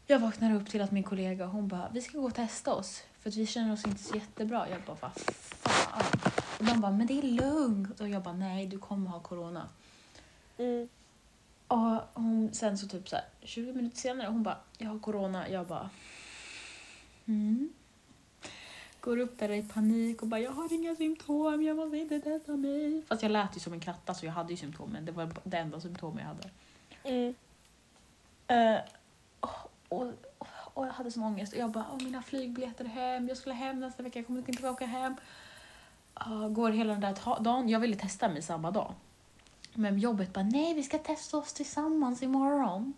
[0.07, 3.03] Jag vaknar upp till att min kollega hon bara, vi ska gå och testa oss.
[3.21, 4.69] För att vi känner oss inte så jättebra.
[4.71, 6.05] Jag bara, vad fan.
[6.59, 8.01] Och de bara, men det är lugnt.
[8.01, 9.69] Och jag bara, nej du kommer ha corona.
[10.59, 10.89] Mm.
[11.69, 15.49] Och hon, sen så typ så här, 20 minuter senare, hon bara, jag har corona.
[15.49, 15.91] Jag bara,
[17.27, 17.73] mm.
[19.01, 22.57] Går upp där i panik och bara, jag har inga symptom, jag måste inte testa
[22.57, 23.03] mig.
[23.09, 25.31] Fast jag lät ju som en kratta så jag hade ju symptom, men det var
[25.45, 26.51] det enda symptom jag hade.
[27.05, 27.35] Mm.
[28.47, 28.81] Eh,
[29.41, 29.51] och,
[29.89, 30.13] och,
[30.75, 31.53] och jag hade sån ångest.
[31.53, 34.53] Och jag bara, Åh, mina flygbiljetter hem, jag skulle hem nästa vecka, jag kommer inte
[34.53, 35.17] tillbaka hem.
[36.27, 38.95] Uh, går hela den där dagen, jag ville testa mig samma dag.
[39.79, 42.95] Men jobbet bara, nej vi ska testa oss tillsammans imorgon.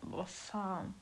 [0.00, 0.94] Vad fan.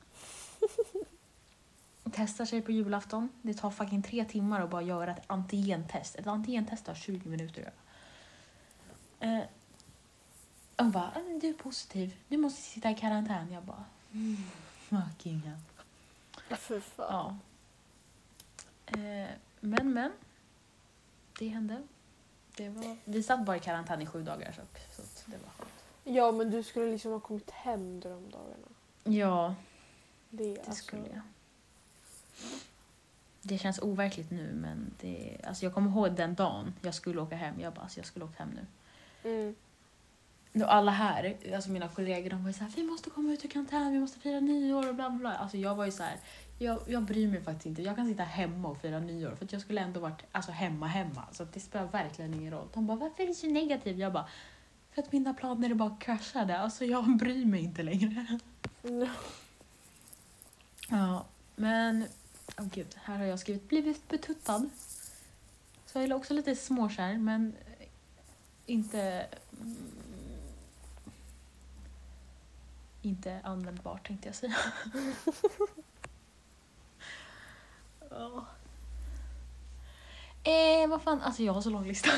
[2.13, 3.29] Testar sig på julafton.
[3.41, 6.15] Det tar fucking tre timmar att bara göra ett antigentest.
[6.15, 7.71] Ett antigentest tar 20 minuter.
[9.19, 9.39] Eh,
[10.77, 12.15] hon bara, "Ah, men du är positiv.
[12.27, 13.51] Du måste sitta i karantän.
[13.51, 14.37] Jag bara, mm,
[14.89, 15.59] fucking hell.
[16.59, 17.39] Fy fan.
[18.85, 18.99] Ja.
[18.99, 20.11] Eh, men, men.
[21.39, 21.83] Det hände.
[22.57, 24.61] Det var, vi satt bara i karantän i sju dagar så,
[24.95, 25.71] så det var skönt.
[26.03, 28.67] Ja men du skulle liksom ha kommit hem de dagarna.
[29.03, 29.55] Ja,
[30.29, 31.21] Det, det alltså, skulle jag.
[33.41, 37.35] Det känns overkligt nu men det, alltså jag kommer ihåg den dagen jag skulle åka
[37.35, 37.59] hem.
[37.59, 38.65] Jag bara, alltså jag skulle åka hem nu.
[39.29, 39.55] Mm.
[40.53, 43.49] Och alla här, alltså mina kollegor, de var ju såhär, vi måste komma ut ur
[43.49, 45.33] karantän, vi måste fira nyår och bla bla bla.
[45.35, 46.17] Alltså jag var ju så här,
[46.61, 47.81] jag, jag bryr mig faktiskt inte.
[47.81, 51.25] Jag kan sitta hemma och fira nyår för jag skulle ändå varit alltså, hemma hemma.
[51.31, 52.67] Så det spelar verkligen ingen roll.
[52.73, 53.99] De bara, varför är du så negativ?
[53.99, 54.27] Jag bara,
[54.91, 56.59] för att mina planer bara kraschade.
[56.59, 58.39] Alltså jag bryr mig inte längre.
[58.83, 59.09] Mm.
[60.89, 62.05] Ja, men,
[62.57, 64.69] åh gud, här har jag skrivit blivit betuttad.
[65.85, 67.55] Så jag är också lite småkär men
[68.65, 69.27] inte
[69.61, 69.77] mm,
[73.01, 74.55] inte användbart tänkte jag säga.
[78.11, 78.45] Ja.
[80.43, 82.09] eh, vad fan, alltså jag har så lång lista.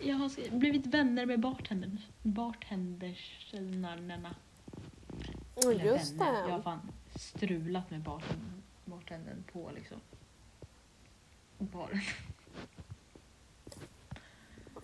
[0.00, 4.34] jag har blivit vänner med bartendern, bartendersnarna.
[5.54, 6.40] Oh, Eller just vänner.
[6.42, 6.62] Jag har det.
[6.62, 10.00] fan strulat med bartendern, bartendern på liksom
[11.58, 12.00] baren.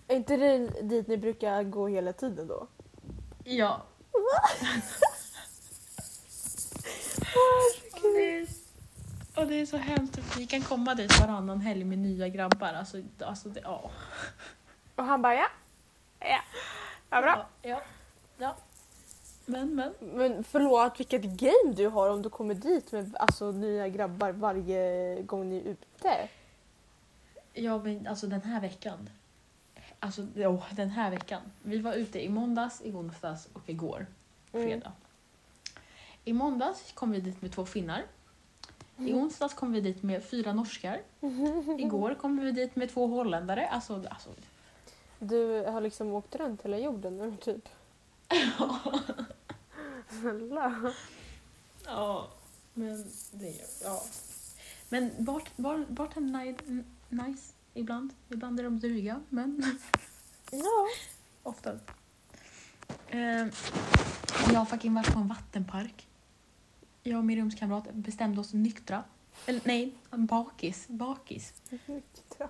[0.09, 2.67] Är inte det dit ni brukar gå hela tiden då?
[3.45, 3.83] Ja.
[9.35, 12.73] Och det, är, så hemskt vi kan komma dit varannan helg med nya grabbar.
[12.73, 13.91] Alltså, alltså det, ja.
[14.97, 15.47] Och han bara ja.
[16.21, 16.41] Ja.
[17.11, 17.47] Ja, bra.
[17.63, 17.83] Ja, ja.
[18.39, 18.57] ja.
[19.47, 19.95] Men, men.
[20.01, 25.23] Men förlåt, vilket game du har om du kommer dit med alltså, nya grabbar varje
[25.23, 26.29] gång ni är ute.
[27.53, 29.11] Ja, men alltså den här veckan.
[29.99, 31.43] Alltså, oh, den här veckan.
[31.63, 34.07] Vi var ute i måndags, i onsdags och igår,
[34.53, 34.67] Mm.
[34.67, 34.93] fredag.
[36.25, 38.03] I måndags kom vi dit med två finnar.
[38.99, 41.01] I onsdags kom vi dit med fyra norskar.
[41.79, 43.69] Igår kom vi dit med två holländare.
[43.69, 44.31] Alltså, alltså
[45.19, 47.69] Du har liksom åkt runt hela jorden nu typ.
[50.21, 50.93] Snälla.
[51.87, 52.29] Ja,
[52.75, 54.03] men det ja.
[54.89, 56.57] Men bart, bar, bartender är
[57.09, 58.11] nice ibland.
[58.29, 59.79] Ibland är de dryga, men
[60.51, 60.87] Ja.
[61.43, 61.73] ofta.
[63.09, 63.47] Eh,
[64.53, 66.07] jag har fucking varit på en vattenpark.
[67.03, 69.05] Jag och min rumskamrat bestämde oss nyktra.
[69.47, 70.89] Eller nej, bakis.
[70.89, 71.63] Bakis.
[71.87, 72.49] Nyktra.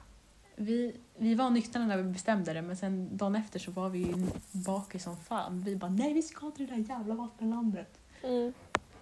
[0.56, 3.98] Vi, vi var nyktra när vi bestämde det men sen dagen efter så var vi
[3.98, 4.14] ju
[4.52, 5.60] bakis som fan.
[5.60, 7.98] Vi bara nej vi ska till det där jävla vattenlandet.
[8.22, 8.52] Mm.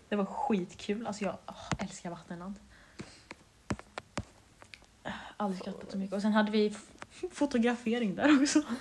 [0.09, 1.07] Det var skitkul.
[1.07, 2.55] Alltså jag åh, älskar vattenland.
[5.37, 6.15] Aldrig skrattat så mycket.
[6.15, 6.77] Och sen hade vi
[7.31, 8.63] fotografering där också.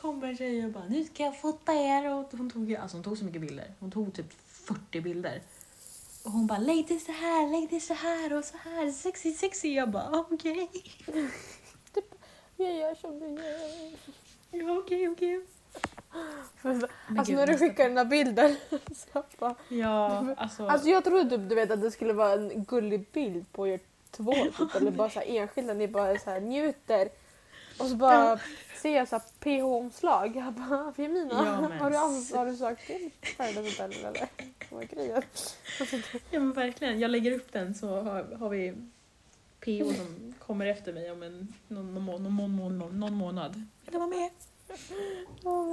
[0.00, 2.14] Det kom en tjej och bara nu ska jag fota er.
[2.14, 3.64] Och hon, tog, alltså hon tog så mycket bilder.
[3.80, 5.42] Hon tog typ 40 bilder.
[6.24, 8.90] Och hon bara lägg det så här, lägg det så här och så här.
[8.92, 9.74] Sexy, sexy.
[9.74, 10.68] Jag bara okej.
[12.56, 13.92] Jag gör som du gör.
[14.50, 15.46] Ja, okej, okej.
[16.62, 18.56] Men Alltså gud, när du skickar den där bilden.
[19.12, 20.66] så bara, Ja, alltså.
[20.66, 23.80] Alltså jag trodde typ, du vet att det skulle vara en gullig bild på er
[24.10, 27.08] två typ, eller bara så här enskilda, ni bara så här njuter.
[27.78, 28.40] Och så bara
[28.76, 30.36] ser jag så här PH-omslag.
[30.36, 31.96] Jag bara, Femina, men har, du
[32.36, 34.28] har du sökt till Paradise Hotel eller?
[34.70, 35.22] Vad är grejen?
[35.80, 35.96] Alltså,
[36.30, 38.74] Ja men verkligen, jag lägger upp den så har, har vi
[39.60, 43.54] PO som kommer efter mig om en, någon, någon, någon, någon, någon månad.
[43.54, 44.30] Vill du vara med?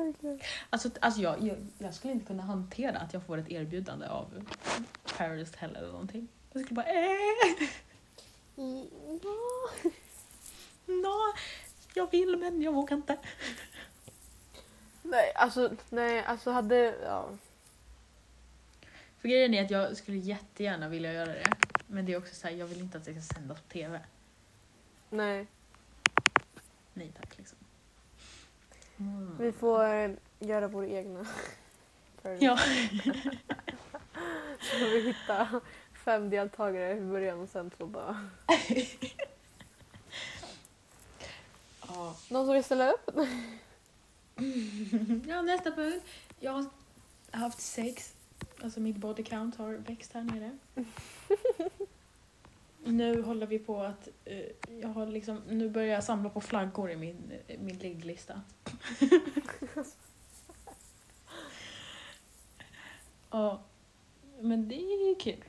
[0.05, 0.39] verkligen.
[0.69, 4.47] Alltså, alltså jag, jag, jag skulle inte kunna hantera att jag får ett erbjudande av
[5.17, 6.27] Paradise Hotel eller någonting.
[6.53, 7.67] Jag skulle bara äh,
[8.55, 8.85] Ja.
[10.85, 11.33] nå,
[11.97, 13.17] jag vill men jag vågar inte.
[15.01, 17.29] Nej, alltså, nej, alltså hade, ja.
[19.17, 21.45] För grejen är att jag skulle jättegärna vilja göra det.
[21.87, 23.99] Men det är också så här, jag vill inte att det ska sändas på TV.
[25.09, 25.47] Nej,
[26.93, 27.57] Nej tack liksom.
[28.97, 29.37] Mm.
[29.39, 31.25] vi får eh, göra vår egna.
[32.39, 32.57] Ja.
[34.59, 35.61] Så vi hittar
[35.93, 38.29] fem deltagare i början och sen så bara...
[41.87, 42.15] ja.
[42.29, 43.09] Någon som vill ställa upp?
[45.27, 46.05] Ja, nästa punkt.
[46.39, 46.65] Jag har
[47.31, 48.13] haft sex.
[48.63, 50.57] Alltså mitt body count har växt här nere.
[52.83, 54.07] nu håller vi på att...
[54.25, 54.45] eh,
[54.81, 58.41] jag har liksom, nu börjar jag samla på flaggor i min, eh, min ligglista.
[63.29, 63.61] ja,
[64.39, 65.43] men det är ju kul.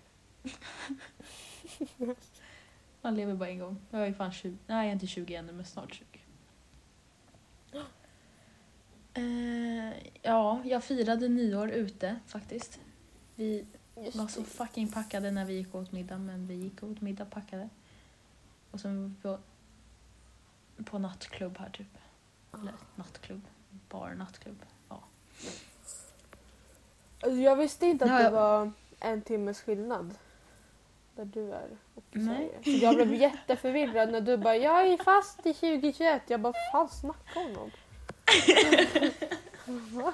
[3.02, 3.80] Man lever bara en gång.
[3.90, 4.56] Jag är fan 20.
[4.66, 6.17] Nej, jag är inte 20 ännu, men snart 20.
[9.18, 12.80] Eh, ja, jag firade nyår ute faktiskt.
[13.34, 17.00] Vi Just var så fucking packade när vi gick åt middag, men vi gick åt
[17.00, 17.68] middag packade.
[18.70, 21.98] Och sen var vi på, på nattklubb här typ.
[22.54, 23.42] Eller nattklubb,
[23.88, 24.62] bar nattklubb.
[24.88, 25.02] Ja.
[27.20, 30.14] Alltså, jag visste inte att Ja, det var en timmes skillnad.
[31.16, 32.50] Där du är och Nej.
[32.62, 32.78] Sverige.
[32.78, 36.22] Jag blev jätteförvirrad när du bara “jag är fast i 2021”.
[36.26, 37.70] Jag bara “fan snackar hon om?”
[39.66, 40.12] Va?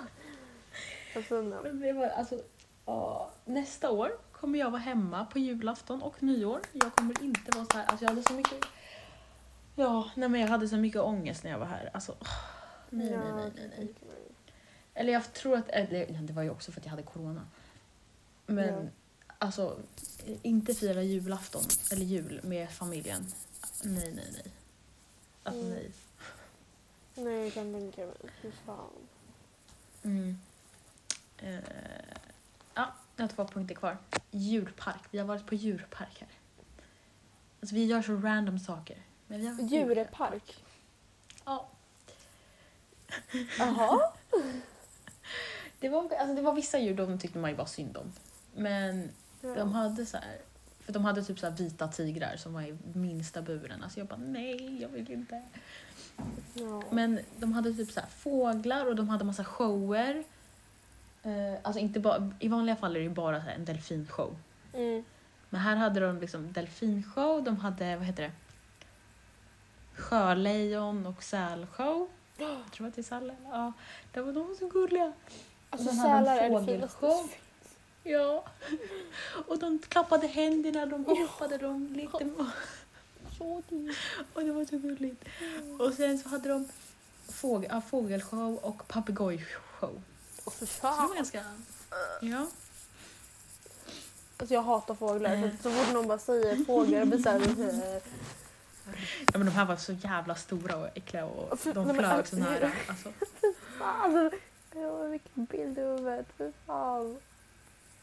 [1.17, 1.63] alltså, no.
[1.63, 2.43] Men det var alltså,
[2.87, 6.61] ja, nästa år kommer jag vara hemma på julafton och nyår.
[6.73, 8.65] Jag kommer inte vara så här, alltså jag hade så mycket
[9.77, 11.91] Ja, nej men jag hade så mycket ångest när jag var här.
[11.95, 12.15] Alltså,
[12.91, 13.89] nej, nej, nej, nej, nej.
[14.95, 17.47] Eller jag tror att, eller, det var ju också för att jag hade corona.
[18.47, 18.83] Men Ja.
[19.39, 19.79] alltså,
[20.43, 23.27] inte fira julafton eller jul med familjen.
[23.83, 24.53] Nej, nej, nej.
[25.43, 25.73] Alltså Mm.
[25.75, 25.91] nej.
[27.15, 28.15] Nej, jag kan tänka mig.
[28.43, 28.91] Fy fan.
[30.03, 30.39] Mm.
[31.39, 31.59] Eh,
[32.75, 33.99] ja, jag har två punkter kvar.
[34.31, 35.03] Djurpark.
[35.11, 36.29] Vi har varit på djurpark här.
[37.61, 38.97] Alltså vi gör så random saker.
[39.27, 40.65] Men vi har varit på Djurepark?
[41.45, 41.69] Ja.
[43.59, 44.13] Jaha?
[45.81, 48.13] Det var, alltså det var vissa djur de tyckte man ju bara synd om.
[48.55, 50.39] Men de hade så här
[50.81, 53.83] För de hade typ så vita tigrar som var i minsta buren.
[53.83, 55.43] Alltså jag bara nej, jag vill inte.
[56.55, 56.83] Ja.
[56.91, 60.25] Men de hade typ så fåglar och de hade massa shower.
[61.23, 64.37] Eh, alltså inte bara, i vanliga fall är det ju bara en delfinshow.
[64.73, 65.05] Mm.
[65.51, 68.33] Men här hade de liksom delfinshow, de hade, vad heter det?
[69.95, 72.09] Sjölejon och sälshow.
[72.39, 73.37] Jag tror att det är sälar.
[73.45, 73.73] Ja,
[74.13, 75.13] de var, de så gulliga.
[75.71, 77.07] Alltså de sälar är det finaste.
[78.03, 78.45] Ja.
[79.49, 82.31] Och de klappade händerna, de hoppade, de lekte
[83.45, 83.97] Så dyrt.
[84.35, 85.25] Och det var så gulligt.
[85.79, 86.69] Och sen så hade de
[87.29, 90.03] fågel, ja, fågelshow och papegojshow.
[90.45, 91.17] Och för Så det var fan.
[91.17, 91.45] ganska...
[92.21, 92.47] Ja.
[94.37, 95.51] Alltså jag hatar fåglar.
[95.57, 98.01] Så, så fort någon bara säger fåglar jag blir såhär...
[99.33, 102.17] ja men de här var så jävla stora och äckliga och de men, flög så
[102.17, 102.73] alltså, nära.
[102.89, 103.13] Alltså.
[103.79, 104.31] Fan.
[104.75, 106.27] Ja, vilken bild i huvudet.
[106.39, 107.17] Fy fan.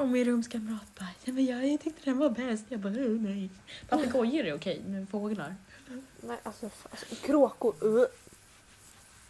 [0.02, 2.66] Och min rumskamrat bara, ja, men jag tyckte den var bäst.
[2.70, 3.50] Jag bara, "Åh, nej.
[3.90, 5.56] Papegojor är okej, men fåglar.
[6.22, 7.76] Nej, alltså, alltså kråkor.
[7.84, 8.06] Uh.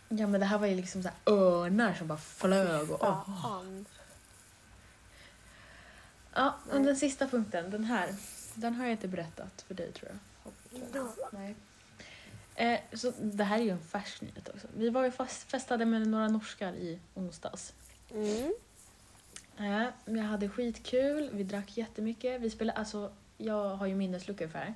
[0.10, 3.00] Ja men det här var ju liksom så här örnar som bara flög och.
[3.00, 3.86] Fan.
[6.34, 8.16] Ja, och den sista punkten, den här.
[8.54, 10.92] Den har jag inte berättat för dig tror jag.
[10.92, 11.40] Tror jag.
[11.40, 11.56] Nej.
[12.56, 14.68] Eh, så det här är ju en färsk nyhet också.
[14.78, 17.74] Vi var ju fast festade med några norskar i onsdags.
[18.12, 18.54] Mm.
[19.62, 22.42] Eh, jag hade skitkul, vi drack jättemycket.
[22.42, 24.74] Vi spelade, alltså, jag har ju minnesluckor för det här.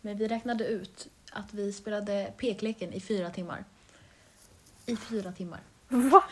[0.00, 3.64] Men vi räknade ut att vi spelade pekleken i fyra timmar.
[4.86, 5.60] I fyra timmar.
[5.88, 6.24] Va?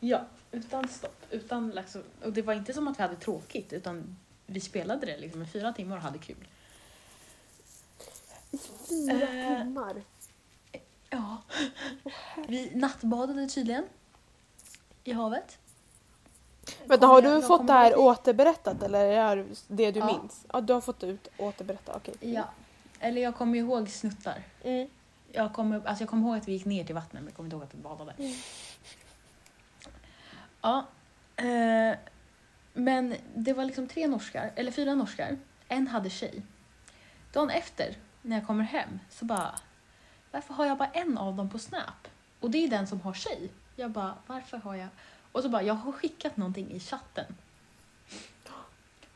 [0.00, 1.22] Ja, utan stopp.
[1.30, 5.18] Utan liksom, och det var inte som att vi hade tråkigt utan vi spelade det
[5.18, 6.48] liksom i fyra timmar och hade kul.
[8.88, 9.62] Fyra Eh.
[9.62, 10.02] timmar.
[11.10, 11.42] Ja.
[12.48, 13.84] Vi nattbadade tydligen.
[15.04, 15.58] I havet.
[16.84, 20.06] Vänta, har du fått det här återberättat eller är det det du Ja.
[20.06, 20.46] minns?
[20.52, 22.14] Ja, du har fått ut återberättat, okej.
[22.20, 22.44] Ja.
[23.00, 24.42] Eller jag kommer ihåg snuttar.
[24.64, 24.88] Mm.
[25.32, 27.46] Jag kommer, alltså jag kommer ihåg att vi gick ner till vattnet men jag kommer
[27.46, 28.12] inte ihåg att vi badade.
[28.18, 28.32] Mm.
[30.60, 30.86] Ja.
[31.36, 31.96] Eh,
[32.72, 35.38] men det var liksom tre norskar, eller fyra norskar.
[35.68, 36.42] En hade tjej.
[37.32, 39.54] Dagen efter, när jag kommer hem, så bara...
[40.30, 42.08] Varför har jag bara en av dem på Snap?
[42.40, 43.50] Och det är den som har tjej.
[43.76, 44.88] Jag bara, varför har jag...
[45.32, 47.24] Och så bara, jag har skickat någonting i chatten.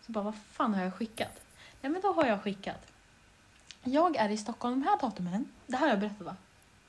[0.07, 1.41] Så bara, vad fan har jag skickat?
[1.81, 2.87] Nej men då har jag skickat.
[3.85, 5.49] Jag är i Stockholm de här datumen.
[5.67, 6.37] Det här har jag berättat va?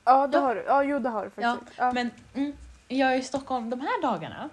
[0.04, 0.42] Ja, det Ja.
[0.42, 0.62] har du.
[0.62, 1.78] Ja, jo det har du Ja, faktiskt.
[1.78, 2.52] Ja, Men mm,
[2.88, 4.48] jag är i Stockholm de här dagarna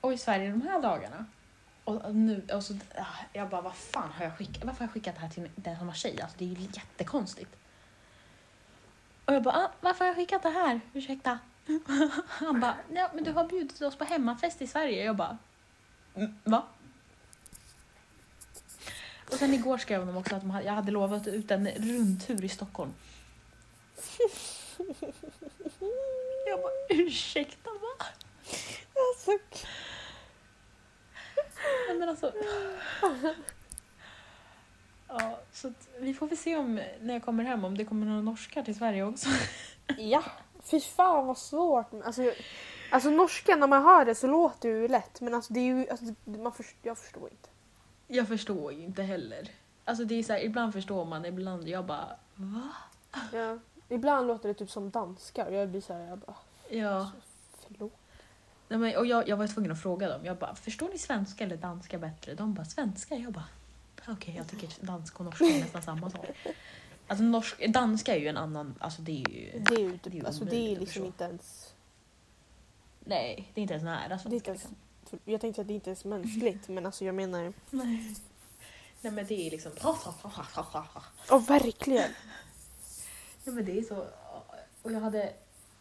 [0.00, 1.24] och i Sverige de här dagarna.
[1.84, 4.64] Och nu, och så, ah, jag bara, vad fan har jag skickat?
[4.64, 6.20] Varför har jag skickat det här till den som har tjej?
[6.22, 7.56] Alltså det är ju jättekonstigt.
[9.24, 10.80] Och jag bara, ah, varför har jag skickat det här?
[10.92, 11.38] Ursäkta?
[12.28, 15.04] Han bara, ja men du har bjudit oss på hemmafest i Sverige.
[15.04, 15.38] Jag bara,
[16.14, 16.66] mm, va?
[19.32, 22.44] Och sen igår skrev de också att de hade, jag hade lovat ut en rundtur
[22.44, 22.92] i Stockholm.
[26.46, 28.06] Jag bara, ursäkta va?
[29.08, 29.38] alltså,
[31.98, 32.32] men alltså.
[35.08, 38.20] Ja, så vi får väl se om när jag kommer hem om det kommer några
[38.22, 39.28] norskar till Sverige också.
[39.98, 40.24] ja.
[40.70, 41.86] Fy fan vad svårt.
[42.04, 42.34] Alltså, jag-
[42.90, 45.64] alltså norska, när man hör det så låter det ju lätt men alltså det är
[45.64, 47.48] ju, alltså, man först, jag förstår inte.
[48.06, 49.48] Jag förstår ju inte heller.
[49.84, 52.68] Alltså det är så här, ibland förstår man, ibland jag bara va?
[53.32, 53.58] Ja.
[53.88, 56.34] Ibland låter det typ som danskar och jag blir såhär, jag bara,
[56.68, 57.10] Ja.
[57.66, 57.92] förlåt.
[58.68, 60.24] Nej, men, och jag, jag var tvungen att fråga dem.
[60.24, 62.34] Jag bara, förstår ni svenska eller danska bättre?
[62.34, 63.14] De bara, svenska.
[63.14, 63.44] Jag bara,
[64.08, 66.26] okej jag tycker danska och norska är nästan samma sak.
[67.10, 69.58] Alltså norsk, danska är ju en annan, alltså det är ju...
[69.60, 71.74] Det är ju Det är ju typ, alltså det är liksom inte ens,
[73.04, 74.34] Nej, det är inte ens nära det är svenska.
[74.36, 74.66] inte ens
[75.24, 78.14] jag tänkte att det inte är ens mänskligt men alltså jag menar, Nej.
[79.00, 79.72] Nej men det är liksom...
[81.28, 82.10] ja verkligen.
[83.44, 84.06] Ja men det är så...
[84.82, 85.32] Och jag hade,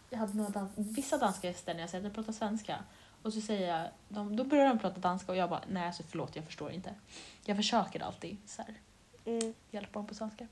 [0.09, 2.83] jag hade några dans, vissa danska gäster när jag säger att jag pratar svenska.
[3.21, 6.03] Och så säger jag, de, då börjar de prata danska och jag bara, nej alltså
[6.03, 6.95] förlåt jag förstår inte.
[7.45, 8.73] Jag försöker alltid så här,
[9.25, 9.53] Mm.
[9.71, 10.47] hjälpa dem på svenska.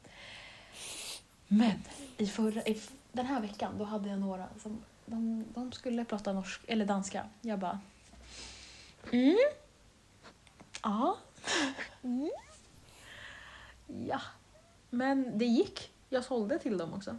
[1.48, 1.84] Men
[2.18, 2.82] i förra, i
[3.12, 7.30] den här veckan då hade jag några som de, de skulle prata norsk, eller danska.
[7.42, 7.80] Jag bara,
[9.12, 9.38] mm,
[10.84, 11.18] ja,
[12.04, 12.30] Mm.
[14.08, 14.22] Ja,
[14.90, 15.92] men det gick.
[16.10, 17.18] Jag sålde till dem också.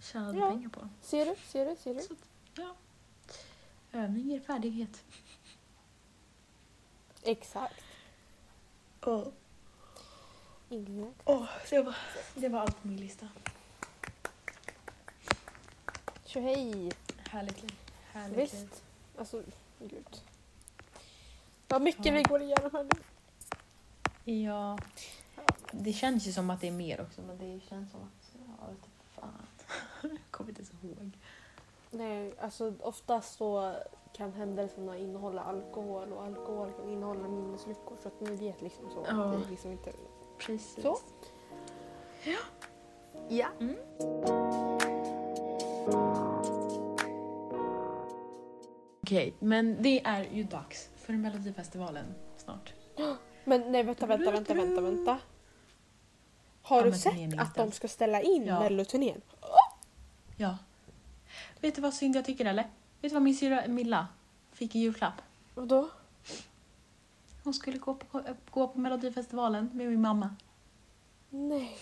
[0.00, 0.50] Tjänade Ja.
[0.50, 0.90] pengar på dem.
[1.02, 2.00] Ser du, ser du, ser du?
[2.00, 2.14] Så,
[2.54, 2.74] ja.
[3.92, 5.04] Övning ger färdighet.
[7.22, 7.80] Exakt.
[9.02, 9.28] Oh.
[10.68, 11.14] Inget.
[11.70, 11.96] det, var,
[12.34, 13.28] det var allt på min lista.
[16.24, 16.92] Tjohej!
[17.30, 17.78] Härligt liv.
[18.12, 18.48] Härligt liv.
[18.70, 18.84] Visst.
[19.18, 19.42] Alltså,
[19.78, 20.22] gud.
[21.68, 22.12] Vad mycket Ja.
[22.12, 24.32] vi går igenom här nu.
[24.32, 24.78] Ja.
[25.72, 28.32] Det känns ju som att det är mer också, men det känns som att...
[28.60, 29.46] Ja, vet inte fan.
[30.02, 31.10] Jag kommer inte ens ihåg.
[31.90, 33.76] Nej, alltså oftast så
[34.12, 39.06] kan händelserna innehålla alkohol och alkohol kan innehålla minnesluckor så att ni vet liksom så.
[39.08, 39.14] Ja.
[39.14, 39.92] Det är liksom inte...
[40.38, 40.82] Precis.
[40.82, 40.98] Så.
[43.28, 43.46] Ja.
[43.60, 43.76] Mm.
[49.02, 52.04] Okej, men det är ju dags för Melodifestivalen
[52.36, 52.72] snart.
[53.44, 55.18] Men nej vänta, vänta, vänta, vänta, vänta.
[56.62, 58.60] Har Ja, du men sett att de ska ställa in Ja.
[58.60, 59.20] melloturnén?
[60.36, 60.58] Ja.
[61.60, 62.62] Vet du vad synd jag tycker eller?
[62.62, 62.70] Vet
[63.10, 64.08] du vad min syrra Milla
[64.52, 65.14] fick i julklapp?
[65.54, 65.88] Vadå?
[67.46, 70.34] Hon skulle gå på, gå på Melodifestivalen med min mamma.
[71.30, 71.78] Nej.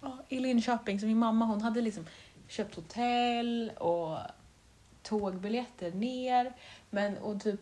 [0.00, 2.06] Ja, I Linköping, så min mamma hon hade liksom
[2.48, 4.18] köpt hotell och
[5.02, 6.52] tågbiljetter ner.
[6.90, 7.60] Men och typ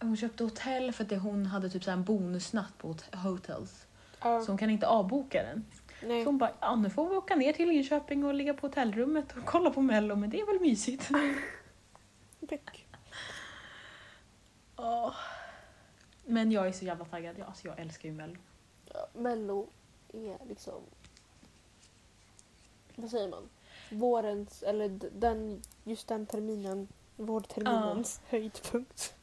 [0.00, 3.14] hon köpte hotell för att det, hon hade typ så här en bonusnatt på hot-
[3.14, 3.86] hotels.
[4.20, 5.64] Ja, Så hon kan inte avboka den.
[6.08, 6.24] nej.
[6.24, 9.36] Så hon bara, ja nu får vi åka ner till Linköping och ligga på hotellrummet
[9.36, 11.10] och kolla på mello, men det är väl mysigt.
[14.76, 15.14] Åh.
[16.24, 17.36] Men jag är så jävla taggad.
[17.38, 18.36] Ja, alltså jag älskar ju mello.
[18.92, 19.66] Ja, Mello
[20.12, 20.82] är liksom...
[22.96, 23.48] Vad säger man?
[23.90, 29.14] Vårens, eller den, just den terminen, vårterminens höjdpunkt.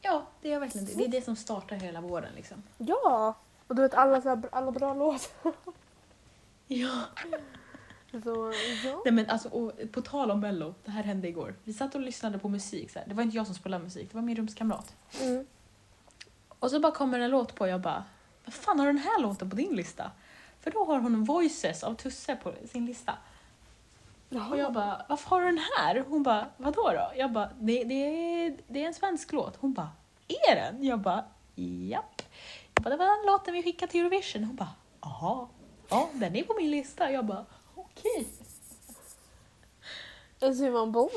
[0.00, 0.94] Ja, det är verkligen det.
[0.94, 2.62] Det är det som startar hela våren liksom.
[2.78, 3.34] Ja!
[3.66, 5.52] Och du vet alla, så här, alla bra låtar.
[6.66, 7.00] Ja.
[8.24, 8.52] Så
[8.84, 9.02] ja.
[9.04, 11.54] Nej men alltså, och på tal om mello, det här hände igår.
[11.64, 12.90] Vi satt och lyssnade på musik.
[12.90, 13.06] Så här.
[13.08, 14.94] Det var inte jag som spelade musik, det var min rumskamrat.
[15.20, 15.46] Mm.
[16.48, 18.04] Och så bara kommer en låt på och jag bara,
[18.44, 20.10] vad fan har den här låten på din lista?
[20.60, 23.14] För då har hon Voices av Tusse på sin lista.
[24.50, 26.04] Och jag bara, varför har du den här?
[26.08, 27.12] Hon bara, vadå då?
[27.16, 29.56] Jag bara, det, det, är, det är en svensk låt.
[29.56, 29.90] Hon bara,
[30.28, 30.84] är den?
[30.84, 32.22] Jag bara, japp.
[32.74, 34.44] Jag bara, det var den låten vi skickade till Eurovision.
[34.44, 35.48] Hon bara, jaha.
[35.88, 37.10] Ja, den är på min lista.
[37.10, 37.44] Jag bara,
[37.96, 38.28] okej.
[40.40, 41.10] Hur man på.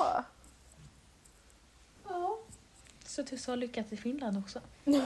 [2.10, 2.38] Ja.
[3.06, 4.62] Så Tusse har lyckats i Finland också.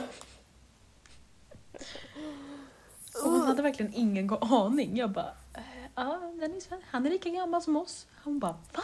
[3.24, 4.96] Och hon hade verkligen ingen aning.
[4.96, 5.62] Jag bara, "Eh,
[5.94, 6.86] ja, den är svensk.
[6.90, 8.06] Han är lika gammal som oss.
[8.24, 8.82] Hon bara, va?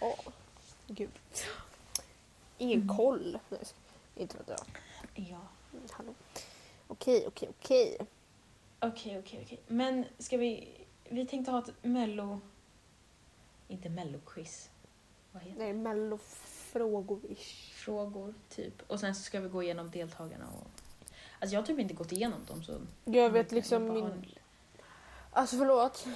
[0.00, 0.16] Ja.
[0.86, 1.10] Gud.
[2.58, 3.38] Ingen koll.
[3.48, 3.60] Nej,
[4.16, 4.58] inte vet jag.
[5.14, 5.40] Ja.
[5.72, 6.14] Mm, Hallå.
[6.88, 7.96] Okej, okej, okej.
[8.80, 9.60] Okej, okej, okej.
[9.66, 10.79] Men ska vi...
[11.12, 12.40] Vi tänkte ha ett mello...
[13.68, 14.70] Inte mello-quiz.
[15.32, 15.58] Vad heter?
[15.58, 17.72] Nej, mellofrågor-ish.
[17.72, 18.82] Frågor, typ.
[18.90, 20.66] Och sen så ska vi gå igenom deltagarna och...
[21.40, 22.80] Alltså jag har typ inte gått igenom dem så...
[23.04, 24.04] Jag vet kan liksom bara min...
[24.06, 24.24] en-
[25.32, 26.06] Alltså förlåt.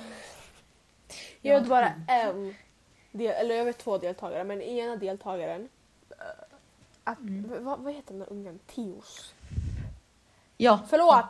[1.41, 2.55] Jag Jag vet bara en,
[3.13, 5.69] del, eller jag vet två deltagare, men ena deltagaren,
[6.11, 6.17] eh,
[7.05, 7.65] att, Mm.
[7.65, 8.59] vad, vad heter den där ungen?
[8.67, 9.35] Teos?
[10.57, 10.81] Ja.
[10.89, 11.13] Förlåt!
[11.13, 11.29] Vad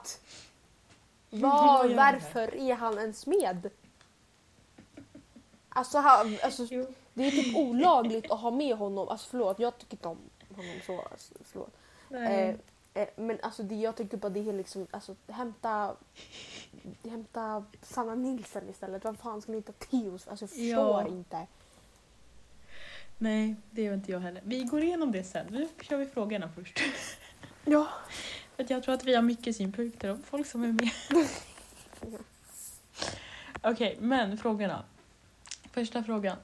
[1.42, 3.70] Var, gör varför är han ens med?
[5.68, 6.86] Alltså, han, alltså Jo.
[7.14, 9.08] det är typ olagligt att ha med honom.
[9.08, 10.18] Alltså förlåt, jag tycker inte om
[10.56, 11.00] honom så.
[11.00, 11.74] Alltså, förlåt.
[12.10, 12.48] Eh,
[12.94, 15.96] eh, men alltså det, jag tycker bara det är liksom, alltså hämta,
[17.04, 19.04] hämta Sanna Nilsson istället.
[19.04, 20.28] Vem fan ska ni hitta Teos?
[20.28, 21.06] Alltså jag förstår Ja.
[21.08, 21.46] inte.
[23.18, 24.42] Nej, det gör inte jag heller.
[24.44, 25.46] Vi går igenom det sen.
[25.50, 26.80] Nu kör vi frågorna först.
[27.64, 27.88] Ja.
[28.56, 30.90] För att jag tror att vi har mycket synpunkter om folk som är med.
[33.62, 34.84] Okej, men frågorna.
[35.72, 36.36] Första frågan.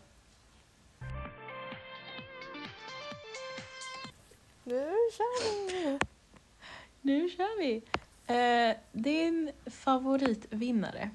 [4.65, 5.99] Nu kör vi!
[7.03, 7.83] Nu kör vi!
[8.27, 11.11] Eh, din favoritvinnare?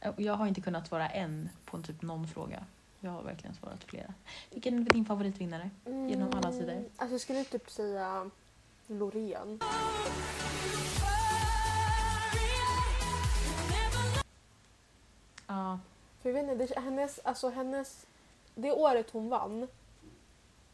[0.00, 2.64] Eh, Jag har inte kunnat svara en på typ någon fråga.
[3.00, 4.14] Jag har verkligen svarat flera.
[4.50, 5.70] Vilken är din favoritvinnare?
[5.84, 6.72] Genom alla sidor.
[6.72, 8.30] Mm, Alltså jag skulle typ säga
[8.98, 9.60] Loreen.
[15.46, 15.78] Ja,
[16.22, 18.06] För jag vet inte, det, hennes, alltså hennes,
[18.54, 19.68] det året hon vann,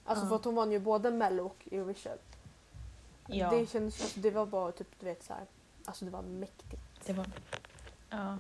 [0.05, 0.29] alltså Ja.
[0.29, 2.19] för att hon vann ju både Mello och Eurovision.
[3.27, 5.43] ja Det kändes, det var bara typ du vet så här,
[5.85, 6.83] alltså det var mäktigt.
[7.07, 7.27] det var...
[8.11, 8.39] Ja.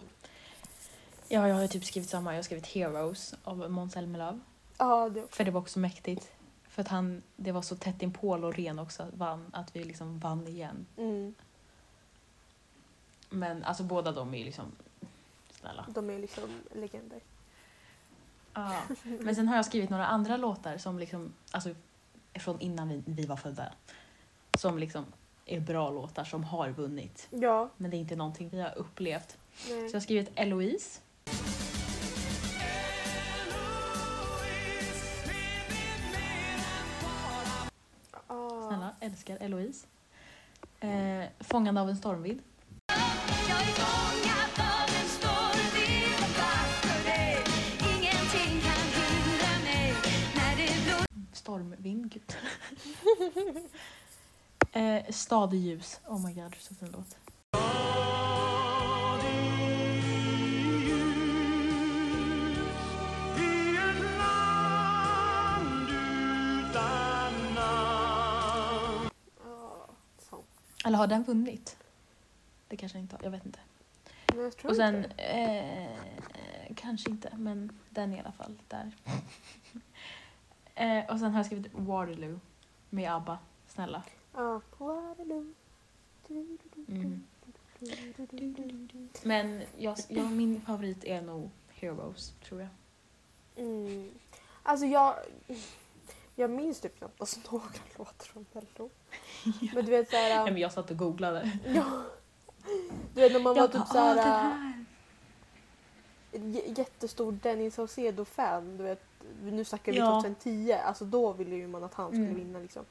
[1.28, 2.32] ja, jag har typ skrivit samma.
[2.32, 4.40] Jag har skrivit Heroes av Måns Zelmerlöw.
[4.78, 6.30] Ja, det För det var också mäktigt.
[6.78, 10.46] För att han, det var så tätt inpå Loreen också, vann, att vi liksom vann
[10.48, 10.86] igen.
[10.96, 11.34] mm,
[13.30, 14.72] Men alltså båda de är ju liksom
[15.50, 15.86] snälla.
[15.88, 17.20] de är liksom legender.
[18.54, 18.82] Ja.
[19.02, 21.74] Men sen har jag skrivit några andra låtar som liksom, alltså
[22.34, 23.72] från innan vi, vi var födda.
[24.58, 25.04] Som liksom
[25.46, 27.28] är bra låtar som har vunnit.
[27.30, 29.38] Ja, Men det är inte någonting vi har upplevt.
[29.68, 29.88] nej.
[29.88, 31.00] Så jag har skrivit Eloise.
[39.08, 39.86] Älskar Eloise.
[40.80, 42.42] Eh, Fångad av en stormvind.
[51.32, 52.36] Stormvind gud.
[54.72, 56.00] eh, Stadig ljus.
[56.06, 57.16] Oh my god, så fin låt.
[70.88, 71.76] Eller har den vunnit?
[72.68, 73.58] Det kanske den inte har, jag vet inte.
[74.34, 75.22] Jag Och sen, inte.
[75.22, 78.92] eh, kanske inte, men den i alla fall där.
[80.74, 82.40] eh, och sen har jag skrivit Waterloo
[82.90, 83.38] med ABBA.
[83.66, 84.02] Snälla.
[84.34, 84.60] Ja.
[84.78, 85.54] Waterloo.
[86.88, 87.24] Mm.
[89.22, 92.70] Men jag, jag, min favorit är nog Heroes, tror jag.
[93.56, 94.10] Mm.
[94.62, 95.14] Alltså jag...
[96.38, 97.64] Jag minns typ knappt alltså några
[97.98, 98.90] låtar från Mello.
[99.74, 100.42] Men du vet såhär...
[100.44, 101.50] Nej, men jag satt och googlade.
[101.66, 101.84] Ja.
[103.14, 104.12] Du vet när man var Jag typ bara, såhär...
[104.12, 104.84] "Ah, den här."
[106.32, 108.76] j- jättestor Dennis Saucedo-fan.
[108.76, 109.02] Du vet,
[109.42, 110.20] nu snackar vi Ja.
[110.22, 110.72] 2010.
[110.72, 112.36] Alltså då ville ju man att han skulle Mm.
[112.36, 112.84] vinna liksom.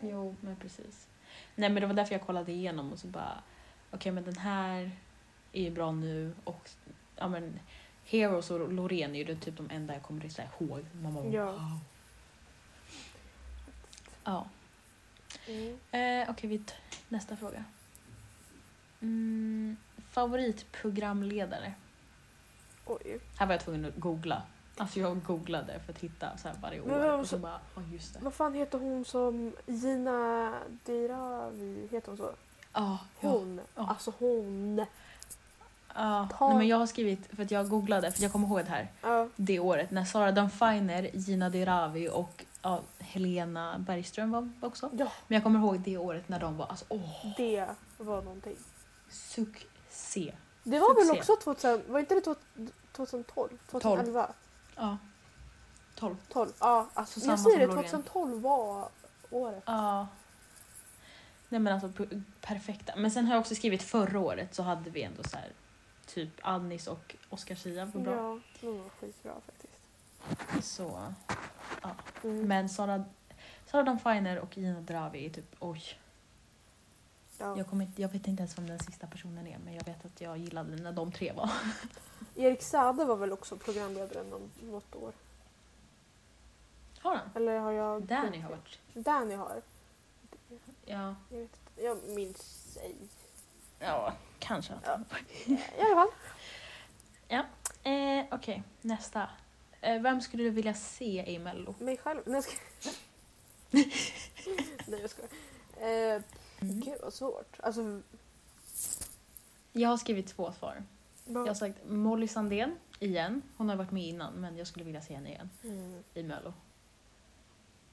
[0.00, 1.06] Jo, men precis.
[1.54, 3.42] Nej, men det var därför jag kollade igenom och så bara,
[3.90, 4.90] okej, men den här
[5.52, 6.70] är ju bra nu och
[7.16, 7.60] ja, men
[8.04, 10.84] Heroes och Loreen är ju typ de enda jag kommer här ihåg.
[11.02, 11.44] Man bara, Ja.
[11.52, 11.60] wow.
[14.28, 14.46] Ja.
[15.46, 15.78] Mm.
[16.22, 16.74] Eh, okej, t-
[17.08, 17.64] nästa fråga.
[19.00, 19.76] Mm,
[20.10, 21.72] favoritprogramledare?
[22.86, 23.20] Oj.
[23.38, 24.42] Här var jag tvungen att googla.
[24.76, 26.86] Alltså jag googlade för att hitta så här varje år.
[26.86, 28.20] Men och så bara, oh, just det.
[28.22, 30.54] Vad fan heter hon som Gina
[30.84, 31.88] Dirawi?
[31.90, 32.30] Heter hon så?
[32.72, 32.98] Ja.
[33.16, 33.60] Hon.
[33.74, 33.86] Ja.
[33.88, 34.86] Alltså hon.
[35.94, 36.28] ja.
[36.38, 38.70] Ta- Nej, men jag har skrivit, för att jag googlade, för jag kommer ihåg det
[38.70, 38.88] här.
[39.02, 39.28] Ja.
[39.36, 44.90] det året när Sara Damm Finer, Gina Dirawi och ja, Helena Bergström var också.
[44.92, 48.56] ja, Men jag kommer ihåg det året när de var alltså åh, det var någonting.
[49.08, 50.34] succé.
[50.62, 51.32] Det var väl Succé.
[51.32, 52.34] också 2000, var inte det två-
[52.92, 53.58] 2012?
[53.70, 54.30] 2011?
[54.76, 54.98] Ja.
[55.94, 56.16] 12.
[56.28, 56.50] 12?
[56.60, 57.84] Ja, alltså jag säger det, Loreen.
[57.84, 58.88] 2012 var
[59.30, 59.62] året.
[59.66, 60.06] Ja.
[61.48, 62.06] Nej men alltså
[62.40, 62.92] perfekta.
[62.96, 65.52] Men sen har jag också skrivit förra året så hade vi ändå så här
[66.06, 68.14] typ Annis och Oscar Zia var bra.
[68.14, 69.57] Ja, de var skitbra faktiskt.
[70.62, 71.12] Så.
[72.24, 72.48] Mm.
[72.48, 73.04] Men Sara,
[73.66, 75.82] Sara Damm Finer och Gina Dirawi är typ oj.
[77.38, 77.56] ja.
[77.58, 80.04] Jag, kommer inte, jag vet inte ens vem den sista personen är men jag vet
[80.04, 81.50] att jag gillade när de tre var.
[82.36, 84.24] Erik Saade var väl också programledare
[84.62, 85.12] något år?
[87.00, 87.30] Har han?
[87.34, 88.02] Eller har jag...
[88.02, 88.78] Danny har varit.
[88.94, 89.62] Danny har.
[90.84, 91.14] Ja.
[91.30, 91.82] Jag vet inte.
[91.82, 92.96] Jag minns ej.
[93.78, 94.74] Ja, kanske.
[94.74, 94.98] att Ja.
[95.10, 96.10] han- I alla fall.
[97.82, 99.28] Eh, Okej, nästa.
[99.80, 101.74] Eh, vem skulle du vilja se i Mello?
[101.78, 102.20] Mig själv.
[102.26, 102.58] Nej jag ska...
[104.90, 105.30] Nej jag skojar.
[106.16, 106.22] Eh,
[106.60, 106.80] Mm.
[106.80, 107.56] Gud vad svårt.
[107.60, 108.00] Alltså...
[109.72, 110.84] Jag har skrivit två svar.
[111.24, 111.42] Vad...
[111.42, 113.42] Jag har sagt Molly Sandén igen.
[113.56, 116.02] Hon har varit med innan men jag skulle vilja se henne igen Mm.
[116.14, 116.52] i Mello.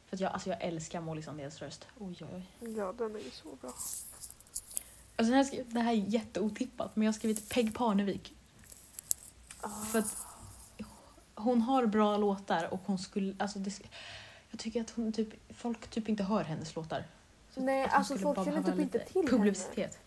[0.06, 1.88] För att jag, alltså jag älskar Molly Sandéns röst.
[2.00, 2.74] Oj, oj, oj.
[2.78, 3.72] Ja, den är ju så bra.
[5.46, 8.34] Skrivit, det här är jätteotippat men jag har skrivit Peg Parnevik.
[9.62, 9.70] Ah.
[9.70, 10.18] För att
[11.36, 13.80] hon har bra låtar och hon skulle, alltså det,
[14.52, 17.04] jag tycker att hon typ, folk typ inte hör hennes låtar.
[17.52, 20.00] Så Nej, att alltså folk känner typ inte till publicitet.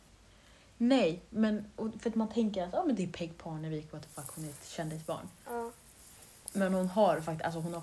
[0.76, 4.02] Nej, men och för att man tänker att ah, men det är Peg Parnevik, what
[4.02, 5.28] the fuck, hon är ett kändisbarn.
[5.46, 5.70] Ja.
[6.52, 7.82] Men hon har faktiskt, alltså hon har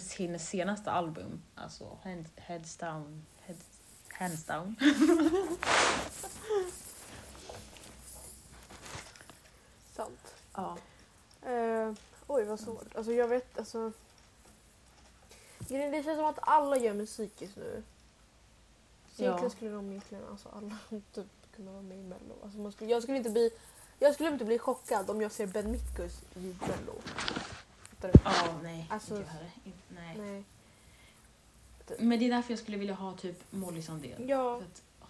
[0.00, 3.64] sin senaste album, alltså Hands, heads Down, heads,
[4.08, 4.76] Hands Down.
[9.92, 10.34] Sant.
[10.54, 10.76] Ja.
[11.42, 11.92] Eh,
[12.26, 12.96] oj vad svårt.
[12.96, 13.92] Alltså jag vet alltså.
[15.68, 17.82] Det känns som att alla gör musik just nu.
[19.14, 19.26] Så Ja.
[19.26, 20.78] egentligen skulle de egentligen alltså alla
[21.12, 22.34] typ kunna vara med i mello.
[22.42, 23.50] Alltså man skulle, jag skulle inte bli
[23.98, 26.94] jag skulle inte bli chockad om jag ser Ben Mitkus vid mello.
[28.24, 28.86] Ja, nej.
[28.90, 29.16] Alltså-.
[29.16, 29.32] Inte-
[29.88, 30.16] nej.
[30.18, 30.44] Nej.
[31.98, 34.28] Men det är därför jag skulle vilja ha typ Molly Sandén.
[34.28, 34.56] Ja.
[34.56, 35.06] Att, åh.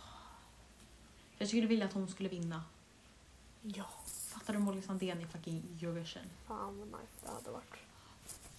[1.38, 2.64] jag skulle vilja att hon skulle vinna.
[3.62, 3.84] Ja.
[4.46, 6.22] Fattar du Molly Sandén i fucking Eurovision?
[6.48, 7.74] Fan vad nice det hade varit.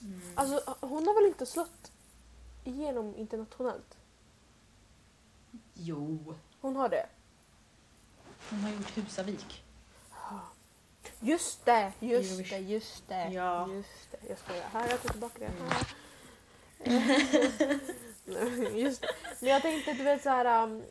[0.02, 0.22] Mm.
[0.36, 1.92] Alltså hon har väl inte slått
[2.64, 3.98] igenom internationellt?
[5.74, 7.06] jo, Hon har det?
[8.50, 9.64] hon har gjort Husavik.
[11.20, 12.64] Just det, just Eurovision.
[12.64, 13.30] det, just det.
[13.32, 13.68] Ja.
[13.74, 14.18] Just det.
[14.30, 14.64] Jag skojar.
[14.72, 15.52] Här, jag tar tillbaka det.
[18.26, 19.10] Nej, just det.
[19.40, 20.64] Men jag tänkte, du vet så här...
[20.64, 20.84] Um,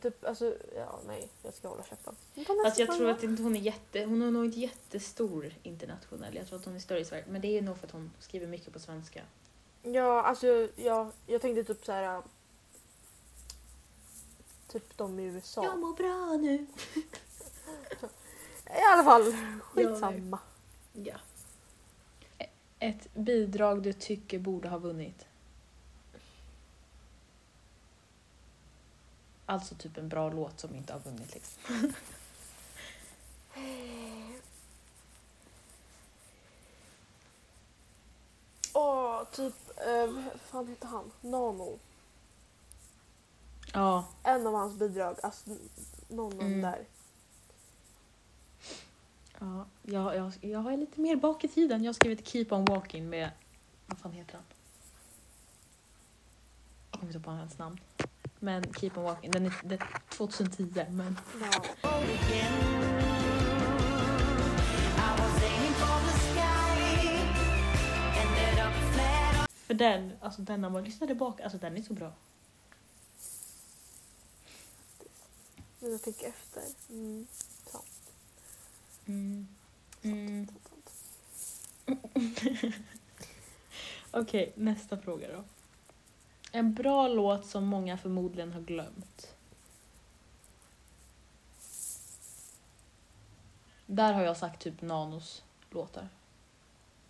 [0.00, 2.16] typ, alltså, ja nej, jag ska hålla käften.
[2.64, 6.36] Alltså jag tror att inte hon är jätte, hon är nog inte jättestor internationell.
[6.36, 7.24] Jag tror att hon är större i Sverige.
[7.28, 9.22] Men det är nog för att hon skriver mycket på svenska.
[9.82, 12.16] Ja, alltså ja, jag tänkte typ så här...
[12.16, 12.22] um,
[14.68, 15.64] Typ de i USA.
[15.64, 16.54] Jag mår bra nu.
[18.66, 20.38] I alla fall, skitsamma.
[20.92, 21.16] Ja.
[22.78, 25.26] Ett bidrag du tycker borde ha vunnit.
[29.46, 31.92] Alltså typ en bra låt som inte har vunnit liksom.
[38.72, 39.54] Åh, typ,
[39.86, 41.10] eh, vad fan heter han?
[41.20, 41.78] Nano.
[43.72, 45.50] Ja, En av hans bidrag, alltså
[46.08, 46.60] någon av Mm.
[46.62, 46.84] där.
[49.40, 51.84] ja jag, jag, jag är lite mer bak i tiden.
[51.84, 53.30] Jag har skrivit Keep on walking med,
[53.86, 54.42] vad fan heter han?
[56.90, 57.80] Jag kommer inte på hans namn.
[58.44, 61.64] Men Keep on walking, den är, det är 2010 men Ja.
[69.66, 72.12] för den, alltså den när man lyssnar tillbaka, alltså den är så bra.
[75.78, 76.62] Nu jag tänker efter.
[76.90, 77.26] Mm.
[77.66, 78.12] Sant,
[79.06, 79.48] Mm.
[80.02, 80.48] Mm.
[84.10, 85.44] Okej, nästa fråga då.
[86.56, 89.34] En bra låt som många förmodligen har glömt.
[93.86, 96.08] Där har jag sagt typ Nanos låtar.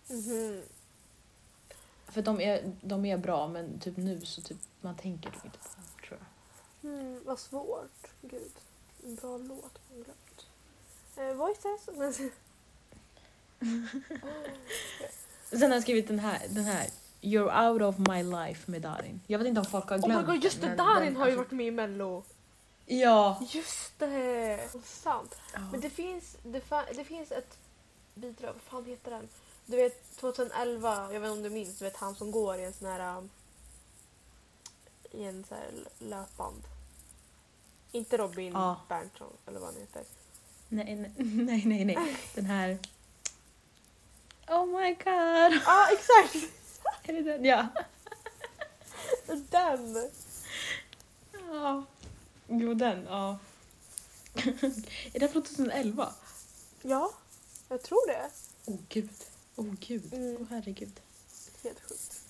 [0.09, 0.61] Mhm.
[2.05, 5.57] För de är, de är bra men typ nu så typ man tänker typ inte
[5.57, 6.91] på dem tror jag.
[6.91, 8.07] Mm, vad svårt.
[8.21, 8.51] Gud.
[9.03, 10.47] En bra låt man glömt.
[11.15, 11.85] Eh, voices?
[15.49, 16.89] Sen har jag skrivit den här, den här
[17.25, 19.21] You're out of my life med Darin.
[19.27, 20.75] Jag vet inte om folk har Oh glömt my god, just det!
[20.75, 22.23] Darin har ju varit med i mello.
[22.85, 23.41] Ja.
[23.49, 24.69] Just det!
[24.83, 25.35] Sant.
[25.71, 27.57] Men det finns, det, fa- det finns ett
[28.13, 29.27] bidrag, vad fan heter den?
[29.65, 32.63] Du vet 2011, jag vet inte om du minns, du vet han som går i
[32.65, 33.29] en sån här um,
[35.11, 36.63] i en sån här löpband.
[37.91, 38.81] Inte Robin Ja.
[38.89, 40.03] Berntsson eller vad han heter.
[40.69, 41.11] Nej, nej,
[41.45, 42.17] nej, nej, nej.
[42.35, 42.77] Den här...
[44.47, 45.05] Oh my god.
[45.53, 46.51] Ja ah, exakt!
[47.25, 47.45] Den?
[47.45, 47.67] Ja.
[49.49, 50.09] Den!
[51.31, 51.85] Ja.
[52.47, 53.05] Jo, den.
[53.05, 53.37] Ja.
[55.13, 56.13] är det från 2011?
[56.81, 57.11] Ja,
[57.69, 58.29] jag tror det.
[58.65, 59.09] Åh oh, gud.
[59.55, 60.03] Åh oh, gud.
[60.13, 60.47] Åh Mm.
[60.49, 60.99] herregud.
[61.63, 62.21] Helt sjukt.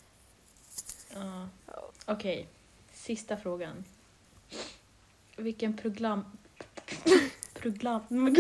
[1.14, 1.50] Ja.
[1.66, 1.92] Ja.
[2.06, 2.48] Okej.
[2.94, 3.84] Sista frågan.
[5.38, 6.26] Vilken program...
[7.54, 8.36] program...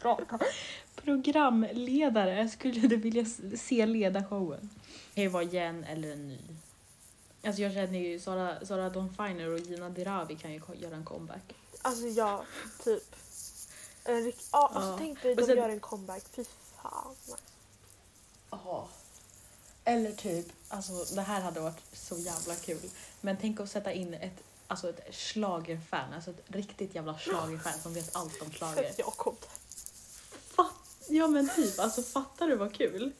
[0.94, 3.24] Programledare skulle du vilja
[3.56, 4.70] se leda showen?
[5.20, 6.38] Kan ju vara Jen eller en ny.
[7.44, 11.04] Alltså jag känner ju Sara, Sara Dawn Finer och Gina Dirawi kan ju göra en
[11.04, 11.54] comeback.
[11.82, 12.44] Alltså ja,
[12.84, 13.16] typ.
[14.04, 16.22] En rikt- ja, alltså tänk dig de sen- gör en comeback.
[16.32, 16.44] Fy
[16.82, 17.14] fan.
[18.50, 18.88] Ja.
[19.84, 22.90] Eller typ, alltså det här hade varit så jävla kul.
[23.20, 27.94] Men tänk att sätta in ett, alltså ett schlagerfan, alltså ett riktigt jävla schlagerfan som
[27.94, 28.82] vet allt om schlager.
[28.82, 28.92] Där.
[30.56, 30.74] Fatt,
[31.08, 33.12] ja men typ, alltså fattar du vad kul?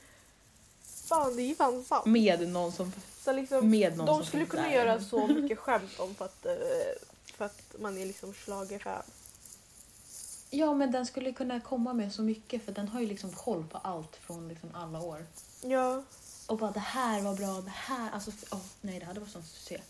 [1.10, 2.06] Fan, det är fan sant.
[2.06, 2.92] Med någon som,
[3.24, 4.70] Så liksom, med någon de som skulle kunna där.
[4.70, 6.52] göra så mycket skämt om för att, eh,
[7.36, 9.02] för att man är liksom schlagerfan.
[10.50, 13.64] Ja men den skulle kunna komma med så mycket för den har ju liksom koll
[13.70, 15.26] på allt från liksom alla år.
[15.62, 16.02] Ja.
[16.46, 19.42] Och bara det här var bra, det här, alltså åh, nej det hade varit sån
[19.42, 19.80] succé.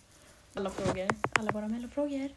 [0.54, 2.30] Alla frågor, alla våra mellofrågor.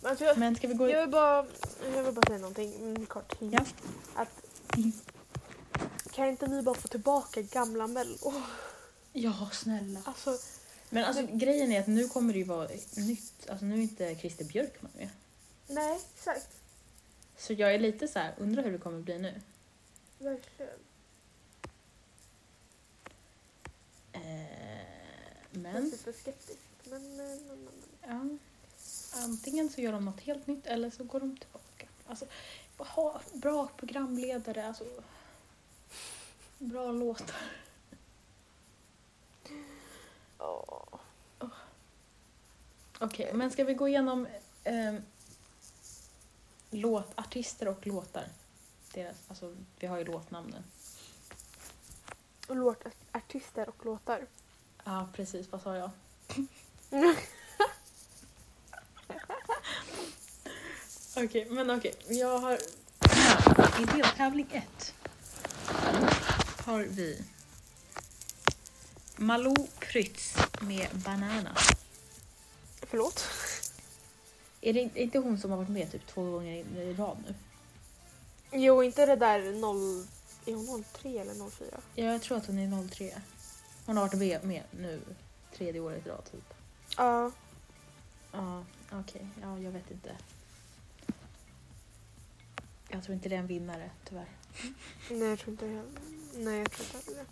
[0.00, 1.46] Men alltså, jag, Men ska vi gå jag, vill bara,
[1.94, 3.34] jag vill bara säga någonting kort.
[3.38, 3.60] Ja.
[4.14, 4.28] Att,
[6.12, 8.32] kan inte vi bara få tillbaka gamla mello?
[9.12, 10.00] Ja snälla.
[10.04, 10.38] Alltså,
[10.90, 14.16] Men alltså grejen är att nu kommer det ju vara nytt, alltså nu är inte
[14.16, 15.08] Christer Björkman med.
[15.66, 16.48] nej, exakt.
[17.38, 19.40] Så jag är lite så här, undrar hur det kommer bli nu.
[20.18, 20.72] Verkligen.
[24.12, 24.20] Eh,
[25.52, 26.58] Jag är men, superskeptisk.
[26.84, 27.72] Men, men, men, men.
[28.00, 28.38] ja.
[29.22, 31.86] Antingen så gör de något helt nytt eller så går de tillbaka.
[32.06, 32.26] Alltså,
[32.76, 34.84] ha bra programledare, alltså.
[36.62, 37.36] Bra låtar.
[42.98, 44.26] Okej, men ska vi gå igenom
[44.64, 44.94] eh,
[46.70, 48.24] låtartister och låtar?
[48.94, 50.64] Deras, alltså, vi har ju låtnamnen.
[52.48, 54.26] Och låt, artister och låtar.
[54.84, 55.52] Ja, precis.
[55.52, 55.90] Vad sa jag?
[61.16, 61.94] Okej, men okej.
[62.08, 62.58] Jag har...
[63.80, 64.94] I deltävling ett
[66.64, 67.22] har vi
[69.16, 71.56] Malou Prytz med Banana.
[72.82, 73.24] Förlåt?
[74.60, 77.34] Är det inte- hon som har varit med typ två gånger i rad nu?
[78.58, 80.06] Jo, inte det där 0...
[80.46, 81.80] Är hon 03 eller 04?
[81.94, 83.12] Ja, jag tror att hon är 03.
[83.86, 85.00] Hon har varit med nu
[85.56, 86.54] tredje året i rad typ.
[86.96, 87.30] Ja.
[88.32, 89.26] Ja, okej.
[89.42, 90.16] Ja, jag vet inte.
[92.92, 94.28] Jag tror inte det är en vinnare, tyvärr.
[95.10, 95.84] Nej, jag tror inte heller.
[96.34, 97.26] Nej, jag tror inte heller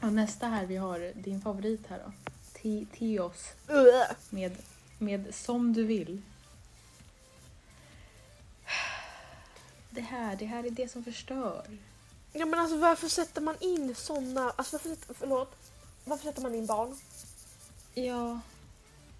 [0.00, 2.12] Och nästa här, vi har din favorit här då.
[2.60, 4.16] Ti- Tios det.
[4.30, 4.56] med,
[4.98, 6.22] med Som du vill.
[9.90, 11.78] Det här, det här är det som förstör.
[12.32, 15.56] Ja men alltså varför sätter man in såna, alltså varför sätter, förlåt,
[16.04, 16.98] varför sätter man in barn?
[17.94, 18.40] Ja,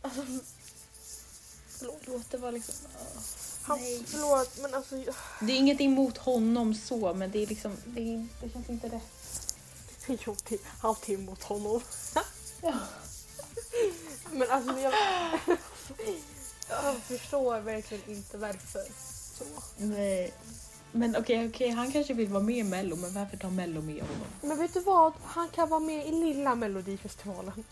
[0.03, 0.23] Alltså,
[1.69, 2.07] förlåt.
[2.07, 2.75] låt det vara liksom...
[2.99, 3.23] åh,
[3.67, 4.97] Han, förlåt men alltså,
[5.41, 7.77] Det är inget emot honom så, men det är liksom...
[7.87, 9.57] Det, är, det känns inte rätt.
[10.27, 11.81] jo det är alltid emot honom.
[12.63, 12.73] Ja.
[14.33, 14.93] Men alltså jag,
[16.69, 18.85] jag förstår verkligen inte varför.
[19.39, 19.45] Så.
[19.77, 20.35] Nej.
[20.93, 23.95] Men okej, okej, han kanske vill vara med i Mello, men varför ta Mello med
[23.95, 24.27] honom?
[24.41, 25.13] Men vet du vad?
[25.25, 27.53] Han kan vara med i lilla melodifestivalen.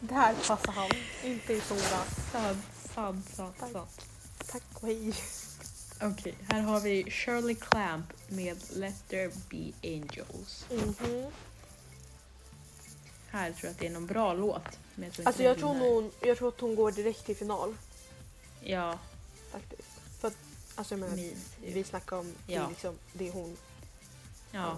[0.00, 0.90] Där passar han,
[1.24, 2.02] inte i stora.
[2.32, 2.58] Sant,
[2.96, 3.72] sant, sant, Tack.
[3.72, 4.06] sant.
[4.46, 5.14] Tack och hej.
[6.02, 10.66] Okej, här har vi Shirley Clamp med Let There Be Angels.
[10.70, 11.26] Mhm.
[13.28, 14.62] Här tror jag att det är någon bra låt.
[14.94, 15.86] Men jag tror inte Alltså den jag tror, vinner.
[15.90, 17.74] nog, jag tror att hon går direkt till final
[18.62, 18.98] Ja,
[19.52, 19.88] faktiskt.
[20.20, 20.36] För att,
[20.74, 21.36] alltså jag menar, min.
[21.62, 22.64] vi snackar om det, Ja.
[22.64, 23.56] är liksom, det är hon.
[24.52, 24.76] Ja,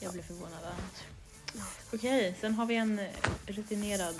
[0.00, 1.64] jag blev förvånad annars.
[1.94, 3.00] Okej, sen har vi en
[3.46, 4.14] rutinerad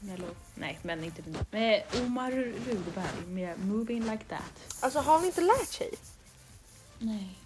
[0.00, 0.26] Mello...
[0.54, 1.22] Nej, men inte.
[1.50, 2.30] Med Omar
[2.66, 4.80] Rudberg med Moving Like That.
[4.80, 5.94] Alltså har han inte lärt sig?
[6.98, 7.38] Nej.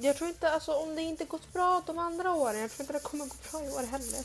[0.00, 2.92] Jag tror inte, alltså om det inte gått bra de andra åren, jag tror inte
[2.92, 4.24] det kommer gå bra i år heller.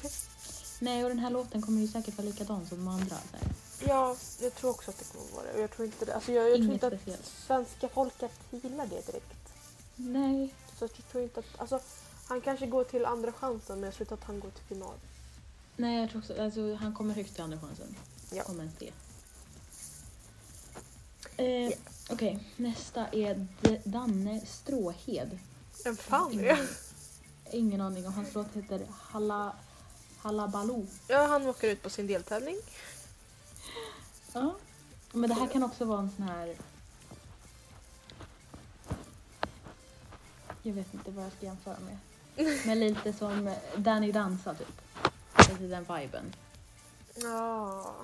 [0.80, 3.16] Nej, och den här låten kommer ju säkert vara likadan som de andra.
[3.16, 3.48] Så här.
[3.88, 5.62] Ja, jag tror också att det kommer vara det.
[5.62, 6.16] Jag tror inte det.
[6.16, 9.34] Alltså jag, jag tror inte att svenska folket gillar det direkt.
[9.96, 10.54] Nej.
[10.80, 11.80] Så jag tror inte att, alltså
[12.28, 14.96] han kanske går till andra chansen men jag tror inte att han går till final.
[15.78, 17.96] Nej, jag tror också alltså, han kommer högt till andra chansen.
[18.32, 18.44] Ja.
[18.44, 18.92] Om ens det.
[21.38, 21.74] Eh,
[22.10, 25.40] Okej, nästa är D- Danne Stråhed.
[25.84, 27.58] Vem fan är ingen, det?
[27.58, 29.56] ingen aning om hans låt heter Halla,
[30.18, 30.88] Hallabaloo.
[31.08, 32.56] Ja, han åker ut på sin deltävling.
[34.34, 34.56] Ja.
[35.12, 36.56] Men det här kan också vara en sån här...
[40.64, 41.98] Jag vet inte vad jag ska jämföra med.
[42.66, 44.82] Men lite som Danny Dansa typ.
[45.50, 46.34] Lite den viben.
[47.16, 47.96] Ja.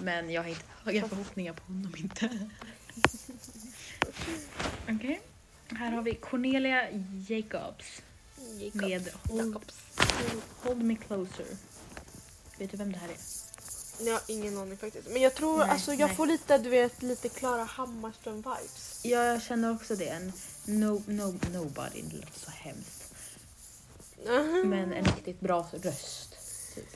[0.00, 2.48] Men jag har inte höga förhoppningar på honom inte.
[4.88, 5.20] Okej.
[5.68, 6.90] Här har vi Cornelia
[7.28, 8.02] Jacobs
[8.72, 9.82] med Hold, Jacobs.
[10.62, 11.46] Hold Me Closer.
[12.58, 13.16] Vet du vem det här är?
[14.06, 15.08] Jag har ingen aning faktiskt.
[15.10, 16.16] Men jag tror, Nej, alltså jag nej.
[16.16, 19.00] får lite, du vet, lite Klara Hammarström-vibes.
[19.02, 20.08] Ja, jag känner också det.
[20.08, 20.32] En
[20.64, 22.95] no, no, nobody, det låter så hemskt.
[24.64, 26.36] Men en riktigt bra röst.
[26.74, 26.86] Typ.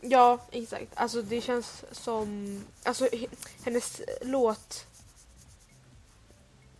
[0.00, 0.86] Ja, exakt.
[0.94, 2.60] Alltså det känns som...
[2.82, 3.28] Alltså he-
[3.64, 4.86] hennes låt...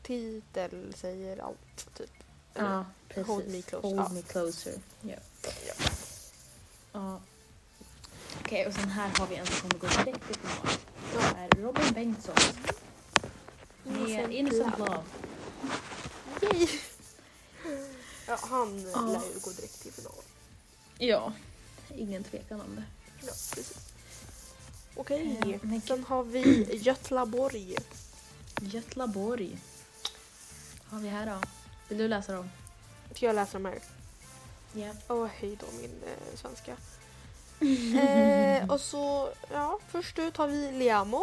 [0.03, 2.11] Titel säger allt, typ.
[2.55, 3.27] Ja, precis.
[3.27, 3.83] Hold Me Closer.
[3.89, 4.09] Hold Ja.
[4.09, 4.75] me closer.
[5.01, 5.15] Ja.
[6.93, 7.21] Ja.
[8.41, 10.77] Okej, och sen här har vi en som kommer gå direkt till final.
[11.13, 12.35] Det är Robin Bengtsson
[13.85, 14.79] med Innocent.
[14.79, 15.03] Love.
[16.43, 16.69] Yay!
[18.33, 19.01] Ja, han Ja.
[19.01, 20.13] lär ju gå direkt till final.
[20.99, 21.33] Ja,
[21.97, 22.85] ingen tvekan om det.
[23.21, 23.73] Ja, precis.
[24.95, 27.77] Okej, Eh, men- sen har vi Götlaborg.
[28.61, 29.59] Götlaborg.
[30.85, 31.41] Har vi här då?
[31.89, 32.51] Vill du läsa dem?
[33.15, 33.79] Ska jag läsa de här?
[34.73, 34.93] Ja.
[35.09, 36.77] Åh, hej då min eh, svenska.
[38.63, 41.23] eh, och så, ja, först ut har vi Liamo.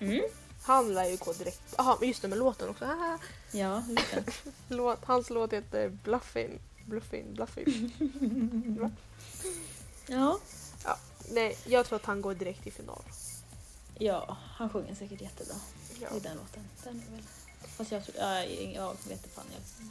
[0.00, 0.20] Mm.
[0.62, 1.74] Han lär ju gå direkt.
[1.78, 2.84] Jaha, just det med låten också.
[2.84, 3.18] Haha.
[3.52, 4.24] Ja, det.
[4.68, 6.58] Låt, hans låt heter Bluffin.
[6.86, 7.92] Bluffin, Bluffin.
[8.80, 8.90] Va?
[10.06, 10.38] Ja.
[11.30, 13.02] Nej, jag tror att han går direkt till final.
[13.98, 15.54] Ja, han sjunger säkert jättebra
[16.00, 16.08] Ja.
[16.16, 16.68] i den låten.
[16.84, 17.24] Den är väl...
[17.76, 18.16] Fast jag tror...
[18.18, 18.44] Ja,
[18.74, 19.44] jag vet inte fan.
[19.52, 19.86] Jag...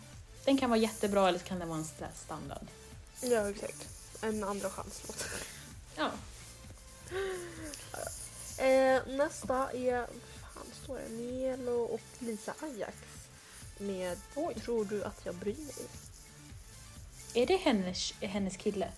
[0.46, 2.68] Den kan vara jättebra eller så kan den vara en standard.
[3.22, 3.88] ja, exakt.
[4.22, 5.26] En andra chans låt.
[5.96, 6.12] Ja.
[8.66, 10.08] Eh, nästa är,
[10.96, 11.10] det?
[11.10, 12.98] Nelo och Lisa Ajax.
[13.78, 14.18] Med
[14.62, 15.88] Tror du att jag bryr mig?
[17.34, 18.92] Är det hennes, hennes kille?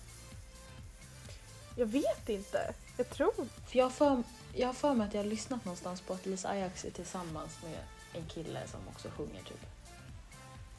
[1.76, 2.74] Jag vet inte.
[2.96, 3.32] Jag tror
[3.66, 4.22] För jag har för,
[4.54, 7.58] jag har för mig att jag har lyssnat någonstans på att Lisa Ajax är tillsammans
[7.62, 7.78] med
[8.12, 9.66] en kille som också sjunger typ.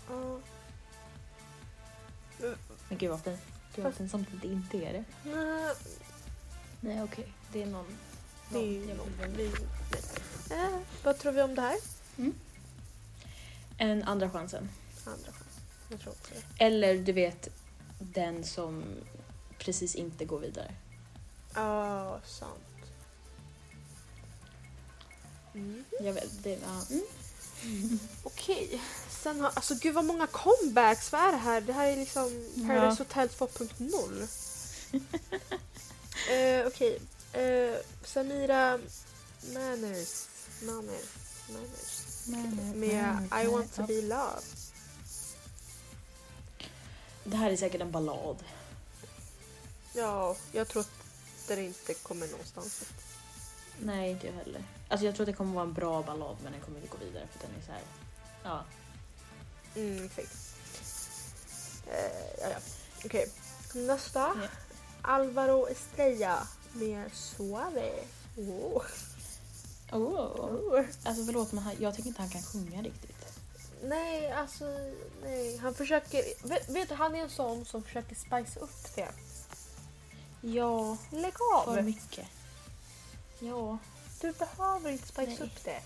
[0.09, 0.39] Ja.
[2.89, 3.39] Men gud vad fint.
[3.75, 5.03] Gud vad pinsamt att det inte är det.
[5.23, 5.75] Nej,
[6.81, 7.97] Nej okej, det är någon...
[8.49, 9.67] det är någon någon- det är ju-.
[10.53, 11.77] Eh, Vad tror vi om det här?
[13.77, 14.69] En andra chansen.
[15.05, 15.59] Andra chans.
[15.89, 16.65] Jag tror också det.
[16.65, 17.49] Eller du vet
[17.99, 18.83] den som
[19.57, 20.75] precis inte går vidare.
[21.55, 22.59] Ja, sant.
[25.53, 25.83] Mm.
[25.99, 27.99] Jag vet, det, ja, mm.
[28.23, 28.81] Okej.
[29.09, 31.11] Sen har, alltså gud vad många comebacks.
[31.11, 31.61] Vad är det här?
[31.61, 34.27] Det här är liksom Paradise Hotel 2.0.
[36.31, 36.99] uh, Okej.
[37.33, 37.75] Eh,
[38.05, 38.79] Samira
[39.53, 40.27] Manners.
[40.65, 41.05] Manners.
[41.49, 42.75] Manners.
[42.75, 44.43] Med I want to be loved.
[47.23, 48.43] Det här är säkert en ballad.
[49.93, 50.91] Ja, jag tror att
[51.47, 52.83] det inte kommer någonstans.
[53.79, 54.63] Nej, inte jag heller.
[54.89, 56.97] Alltså jag tror att det kommer vara en bra ballad men den kommer inte gå
[57.05, 57.81] vidare för den är så här.
[58.43, 58.63] Ja.
[59.75, 60.55] Mm, exakt.
[61.87, 62.57] Eh, ja, ja.
[63.05, 63.31] Okej.
[63.73, 64.19] Nästa.
[64.19, 64.47] Ja.
[65.01, 67.91] Alvaro Estrella med Suave.
[68.37, 68.83] Oh.
[69.93, 70.85] Oh.
[71.03, 73.39] Alltså förlåt men han, jag tycker inte han kan sjunga riktigt.
[73.83, 74.65] Nej, alltså
[75.23, 75.57] nej.
[75.57, 76.47] Han försöker...
[76.47, 79.09] Vet, vet du, han är en sån som försöker spice upp det.
[80.41, 81.33] Ja, Lägg
[81.65, 81.83] för av!
[81.83, 82.27] mycket.
[83.39, 83.77] Ja,
[84.21, 85.41] Du behöver inte spice Nej.
[85.41, 85.81] upp det.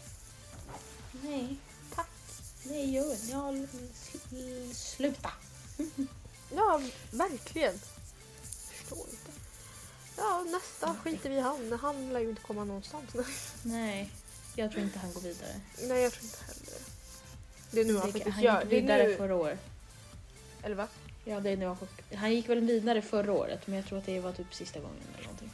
[1.24, 1.58] nej.
[1.96, 2.10] Tack.
[2.64, 3.32] Nej, gör det.
[3.32, 3.68] Ja, l-
[4.30, 5.32] sl- sluta.
[6.56, 6.82] Ja,
[7.12, 7.80] verkligen.
[8.72, 9.27] Förstår inte.
[10.18, 11.80] Ja, nästa skiter vi i han.
[11.82, 13.10] Han lär ju inte komma någonstans.
[13.64, 14.12] Nej,
[14.56, 15.62] jag tror inte han går vidare.
[15.82, 16.80] Nej, jag tror inte heller.
[17.72, 18.62] Det är nu han Det- faktiskt han gör.
[18.62, 19.16] gick Det är vidare nu...
[19.16, 19.60] förra året.
[20.64, 20.88] Eller va?
[21.26, 21.78] Ja, det är nu han,
[22.16, 24.98] han gick väl vidare förra året men jag tror att det var typ sista gången
[25.14, 25.52] eller någonting.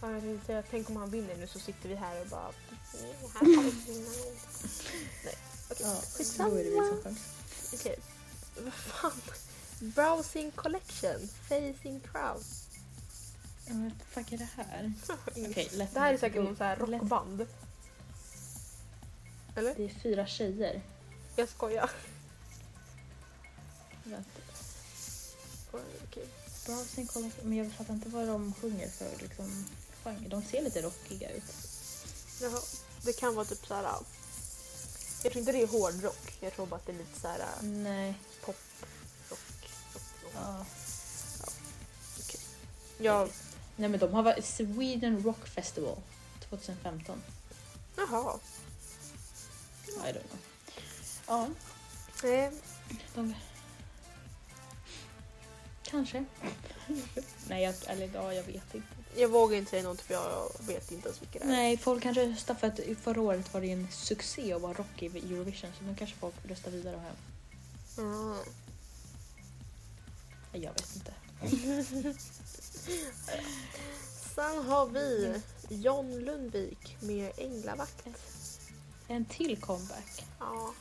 [0.00, 2.50] Ja, jag tänkte säga, tänk om han vinner nu så sitter vi här och bara...
[3.02, 4.36] "Nej, här kan vi inte vinna någon."
[5.24, 5.34] Nej,
[5.70, 5.86] okej.
[5.86, 7.16] Ja, Skitsamma.
[7.74, 7.96] Okej.
[8.64, 9.20] Vad fan?
[9.80, 11.28] Browsing collection.
[11.48, 12.44] Facing crowd.
[13.66, 14.92] Ja, men vad fuck är det här?
[15.30, 17.46] Okej, lätt- det här är säkert någon så här lätt- rockband.
[19.56, 19.74] Eller?
[19.74, 20.82] Det är fyra tjejer.
[21.36, 21.90] Jag skojar.
[24.04, 24.30] Vänta.
[25.72, 26.28] Okej.
[26.66, 27.48] Browsing collection.
[27.48, 29.64] Men jag fattar inte vad de sjunger för liksom,
[30.04, 30.28] genre.
[30.28, 31.44] De ser lite rockiga ut.
[32.42, 32.60] Jaha.
[33.02, 33.82] Det kan vara typ så här.
[35.22, 36.36] Jag tror inte det är hårdrock.
[36.40, 38.14] Jag tror bara att det är lite så här Nej.
[40.36, 40.66] Rock,
[41.40, 41.54] rock.
[42.98, 43.20] Ja.
[43.22, 43.28] Ja,
[43.76, 45.96] Nej men de har varit Sweden Rock Festival
[46.48, 47.22] 2015.
[47.96, 48.38] jaha.
[49.86, 50.38] I don't know.
[51.26, 51.48] Ja,
[52.22, 52.50] Nej,
[53.14, 53.34] de...
[55.82, 56.24] Kanske.
[57.48, 58.88] Nej, jag, eller ja, jag vet inte.
[59.16, 61.48] jag vågar inte säga något för jag vet inte ens vilka det är.
[61.48, 65.02] Nej, folk kanske röstar för att förra året var det en succé att vara rock
[65.02, 67.16] i Eurovision så nu kanske folk röstar vidare och hem.
[67.98, 68.38] Mm.
[70.62, 71.12] Jag vet inte.
[74.34, 75.34] Sen har vi
[75.68, 78.04] John Lundvik med Änglavakt.
[79.08, 80.24] En till comeback.
[80.40, 80.74] Ja,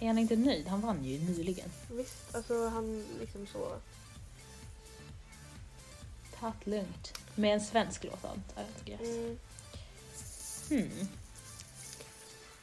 [0.00, 0.66] Är han inte nöjd?
[0.68, 1.72] Han vann ju nyligen.
[1.92, 2.34] visst.
[2.34, 3.76] Alltså han liksom så...
[6.40, 7.12] Ta det lugnt.
[7.34, 9.00] Med en svensk låt antar jag.
[9.00, 9.38] Mm,
[10.68, 11.08] Hmm.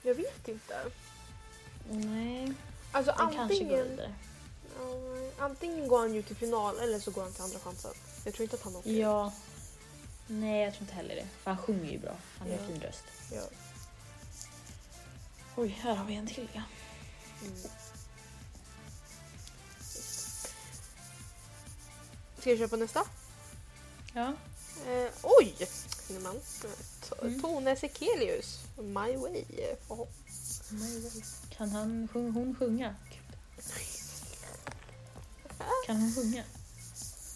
[0.03, 0.91] jag vet inte.
[1.89, 2.53] Nej,
[2.91, 4.13] Alltså den kanske går antingen, vidare.
[5.13, 5.31] Nej.
[5.37, 7.91] antingen går han ju till final eller så går han till andra chansen.
[8.25, 8.91] Jag tror inte att han åker.
[8.91, 9.33] Ja.
[10.27, 11.27] Nej, jag tror inte heller det.
[11.43, 12.15] För han sjunger ju bra.
[12.39, 12.61] Han har Ja.
[12.61, 13.03] en fin röst.
[13.31, 13.41] Ja.
[15.55, 16.61] Oj, här har vi en till ja.
[17.41, 17.57] Mm.
[22.39, 23.03] Ska jag köra på nästa?
[24.13, 24.33] Ja.
[24.87, 25.55] Eh, oj!
[26.23, 26.39] Man?
[27.21, 27.41] Mm.
[27.41, 29.43] Tone Sekelius, My Way.
[29.87, 30.07] Oh.
[31.49, 32.95] Kan han, hon sjunga?
[35.87, 36.43] Kan hon sjunga?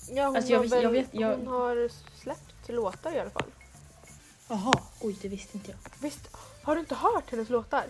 [0.10, 1.90] Ja, hon, Alltså, jag har vis- jag väl, vet- jag- hon har
[2.22, 3.52] släppt låtar i alla fall.
[4.48, 5.78] Jaha, oj det visste inte jag.
[6.02, 6.20] Visst,
[6.64, 7.86] har du inte hört hennes låtar?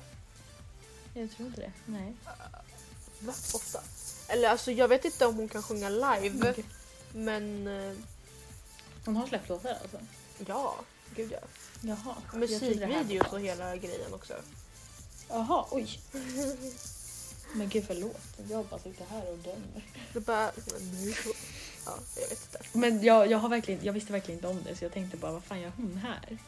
[1.13, 1.71] Jag tror inte det.
[1.85, 2.13] Nej.
[3.19, 3.33] Va?
[3.53, 3.79] Ofta.
[4.27, 6.51] Eller alltså jag vet inte om hon kan sjunga live.
[6.51, 6.65] Okej.
[7.13, 7.97] Men eh,
[9.05, 9.97] Hon har släppt låtar alltså?
[10.47, 10.75] ja,
[11.15, 11.39] gud ja.
[11.81, 12.15] Jaha.
[12.33, 14.33] Musikvideos och hela grejen också.
[15.29, 15.99] Jaha, oj.
[17.53, 18.21] Men gud förlåt.
[18.49, 19.83] Jag bara sitter här och dömer.
[20.13, 20.51] Det bara...
[21.85, 22.77] Ja, jag vet inte.
[22.77, 25.31] Men jag, jag, har verkligen, jag visste verkligen inte om det så jag tänkte bara
[25.31, 26.37] vad fan gör hon här?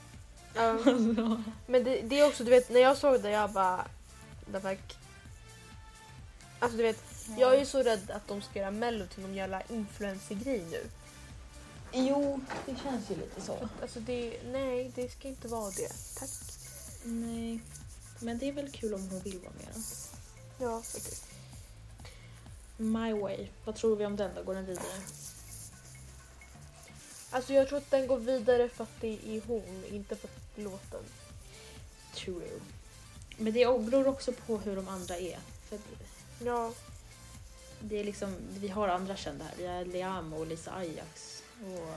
[0.55, 3.87] Alltså, men det, det är också, du vet, när jag såg det jag bara...
[4.51, 4.77] Det var...
[6.59, 7.03] Alltså du vet,
[7.37, 10.81] jag är ju så rädd att de ska göra mello till någon jävla influencer-grej nu.
[11.93, 13.69] Jo, det känns ju lite så.
[13.81, 15.93] Alltså det, nej, det ska inte vara det.
[16.19, 16.29] Tack.
[17.03, 17.59] Nej.
[18.19, 19.81] Men det är väl kul om hon vill vara med då.
[20.63, 21.23] Ja, faktiskt.
[22.77, 23.47] My Way.
[23.65, 24.43] Vad tror vi om den då?
[24.43, 25.01] Går den vidare?
[27.31, 30.57] Alltså jag tror att den går vidare för att det är hon, inte för att
[30.57, 31.03] låten.
[32.15, 32.49] True.
[33.37, 35.39] Men det beror också på hur de andra är.
[35.69, 35.79] För
[36.39, 36.73] Ja,
[37.79, 39.53] det är liksom, vi har andra kända här.
[39.57, 41.93] Vi har Liam och Lisa Ajax och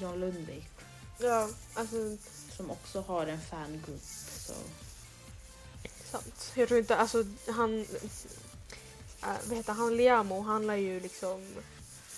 [0.00, 0.70] John Lundvik
[1.18, 2.16] Ja, alltså
[2.50, 4.02] som också har en fangrupp.
[4.38, 4.54] Så.
[6.10, 6.52] Sant.
[6.54, 7.80] Jag tror inte, alltså han...
[9.22, 9.96] Äh, vad heter han?
[9.96, 11.46] Liamo, han lär ju liksom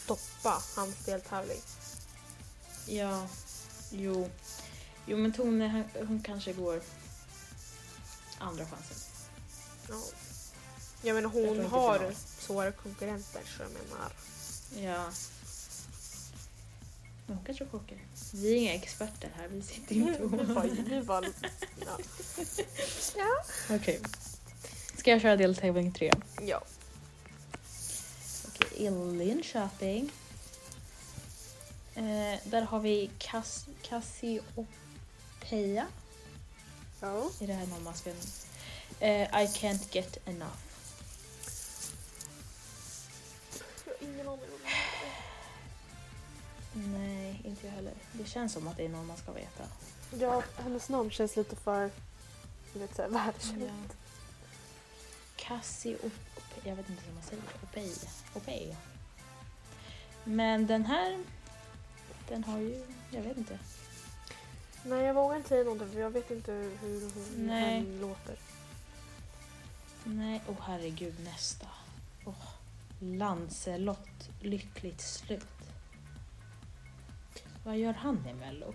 [0.05, 1.61] stoppa hans deltävling.
[2.87, 3.27] Ja,
[3.91, 4.31] jo.
[5.07, 6.81] Jo men Tone hon- hon kanske går
[8.39, 8.97] andra chansen.
[9.89, 10.03] Ja.
[11.03, 14.13] Jag tror hon har svåra konkurrenter så jag menar.
[14.95, 15.05] Ja.
[17.27, 17.99] Hon kanske chockar.
[18.33, 20.33] Vi är inga experter här, vi sitter inte och...
[20.33, 21.27] vi bara, bara
[23.17, 23.45] ja.
[23.71, 24.01] Okej.
[24.97, 26.13] Ska jag köra deltävling tre?
[26.43, 26.63] ja.
[28.49, 30.11] Okej, i Linköping.
[31.95, 34.67] Eh, där har vi Cass Cassiopeia.
[37.01, 37.31] Ja.
[37.41, 38.11] Är det här någon man ska...
[39.01, 40.57] Eh, I can't get enough.
[43.85, 44.52] Jag har ingen aning
[46.73, 47.93] Nej, inte jag heller.
[48.13, 49.65] Det känns som att det är någon man ska veta.
[50.19, 51.91] Ja, hennes namn känns lite för
[52.73, 53.61] du vet, såhär, världskänt.
[53.61, 53.95] Ja.
[55.37, 56.11] Cassiopeia.
[56.65, 57.43] Jag vet inte hur man säger.
[57.63, 58.11] Opeia.
[58.35, 58.77] Opeia.
[60.25, 61.25] Men den här...
[62.29, 62.87] Den har ju...
[63.11, 63.59] Jag vet inte.
[64.85, 67.83] Nej, jag vågar inte säga någonting för jag vet inte hur hon Nej.
[68.01, 68.37] låter.
[70.05, 71.67] Nej, åh herregud nästa.
[72.25, 72.49] Oh.
[73.01, 75.62] Lancelot, lyckligt slut.
[77.65, 78.75] Vad gör han i Mello?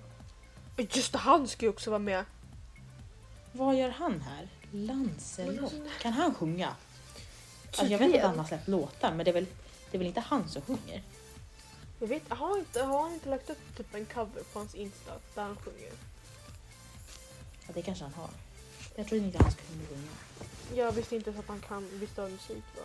[0.78, 2.26] Just det, han ska ju också vara med.
[3.52, 4.48] Vad gör han här?
[4.72, 5.74] Lancelot?
[6.02, 6.76] Kan han sjunga?
[7.66, 9.46] Alltså, jag vet att han har släppt låtar men det är väl,
[9.92, 11.04] det är väl inte han som sjunger?
[12.00, 15.12] Jag vet, har, inte, har han inte lagt upp typ en cover på hans Insta
[15.36, 15.92] där han sjunger?
[17.68, 18.30] Ja, det kanske han har.
[18.96, 20.12] Jag trodde inte han skulle sjunga.
[20.76, 22.84] Jag visste inte så att han kan av musik va?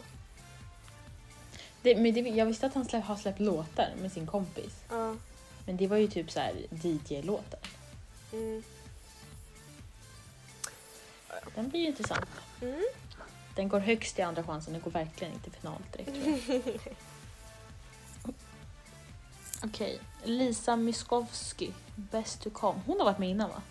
[1.83, 4.85] Det, men det, jag visste att han släpp, har släppt låtar med sin kompis.
[4.91, 5.17] Ja.
[5.67, 7.61] Men det var ju typ så här DJ-låtar.
[8.33, 8.63] Mm.
[11.55, 12.29] Den blir ju intressant.
[12.61, 12.83] Mm.
[13.57, 16.71] Den går högst i andra chansen, den går verkligen inte till final direkt tror jag.
[19.65, 22.81] Okej, Lisa Miskovsky, Best to come.
[22.87, 23.63] Hon har varit med innan va?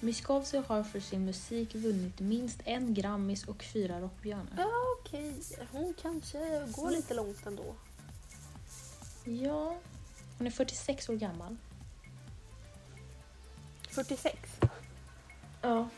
[0.00, 4.52] Miskovsky har för sin musik vunnit minst en Grammis och fyra Rockbjörnar.
[4.56, 5.34] Ja okej,
[5.72, 7.74] hon kanske går lite långt ändå.
[9.24, 9.76] Ja,
[10.40, 11.56] hon är 46 år gammal.
[13.90, 14.38] 46?
[15.62, 15.88] Ja.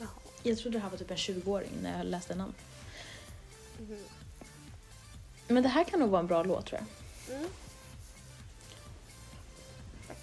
[0.00, 0.08] Jaha.
[0.42, 2.54] Jag trodde det här var typ en 20-åring när jag läste namn.
[3.78, 4.04] Mhm.
[5.48, 7.36] Men det här kan nog vara en bra låt tror jag.
[7.36, 7.48] Mm.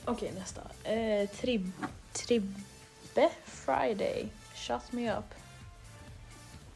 [0.06, 0.90] Okej, nästa.
[0.92, 1.72] Eh, trib
[2.14, 4.30] Tribbe Friday.
[4.56, 5.34] Shut me up.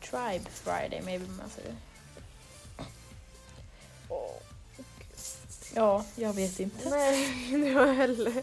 [0.02, 1.76] Tribe Friday, maybe man säger.
[5.76, 6.90] Ja, jag vet inte.
[6.90, 8.38] Nej, det var heller.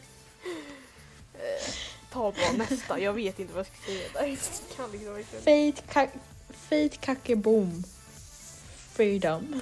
[1.35, 1.72] Eh,
[2.12, 4.26] ta bara nästa, jag vet inte vad jag ska säga där.
[4.26, 4.39] Jag
[4.76, 5.72] kan liksom verkligen.
[5.72, 6.18] Fate, ka-
[6.51, 7.83] Fate.
[8.93, 9.61] Freedom.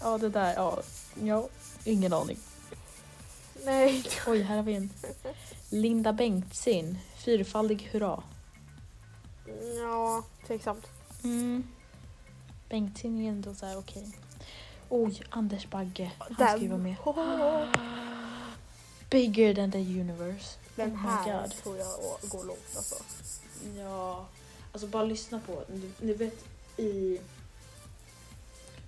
[0.00, 0.82] Ja, det där, ja.
[1.22, 1.48] Ja,
[1.84, 2.38] ingen aning.
[3.64, 4.04] Nej.
[4.26, 4.90] Oj, här har vi en.
[5.70, 6.98] Linda Bengtzing.
[7.16, 8.22] Fyrfaldig hurra.
[9.78, 10.86] Ja, tveksamt.
[11.24, 11.68] Mm.
[12.68, 14.08] Bengtzing är ändå så här okej.
[14.90, 16.10] Oj, Anders Bagge.
[16.18, 16.96] Han ska ju vara med.
[19.10, 20.58] Bigger than the universe.
[20.76, 21.50] Den oh här god.
[21.56, 22.94] tror jag å- går långt alltså.
[23.78, 24.26] Ja,
[24.72, 25.64] alltså bara lyssna på.
[25.68, 26.44] Du, du vet
[26.76, 27.18] i...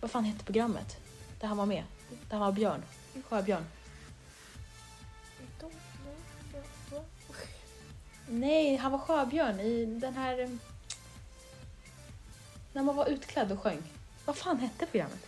[0.01, 0.97] Vad fan hette programmet?
[1.41, 1.85] Där han var med.
[2.29, 2.83] Där han var Björn.
[3.29, 3.65] Sjöbjörn.
[8.29, 10.41] Nej, han var Sjöbjörn i den här...
[10.41, 10.51] eh,
[12.73, 13.83] När man var utklädd och sjöng.
[14.25, 15.27] Vad fan hette programmet?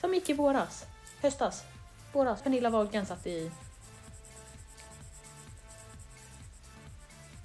[0.00, 0.86] Som gick i våras.
[1.20, 1.64] Höstas.
[2.12, 2.42] Våras.
[2.42, 3.50] Pernilla Wahlgren satt i...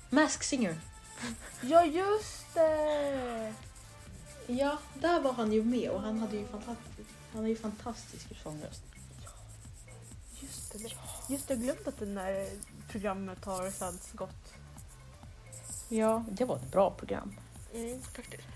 [0.09, 0.79] Mask Singer.
[1.61, 3.53] Ja just det!
[4.47, 8.41] Ja, där var han ju med och han hade ju fantastisk, han har ju fantastisk
[8.43, 8.83] sångröst.
[10.39, 10.79] Just det,
[11.29, 12.49] just det, jag glömde att det där
[12.89, 14.53] programmet har sänds gott.
[15.89, 17.35] Ja, det var ett bra program.
[17.73, 18.47] Mm, faktiskt.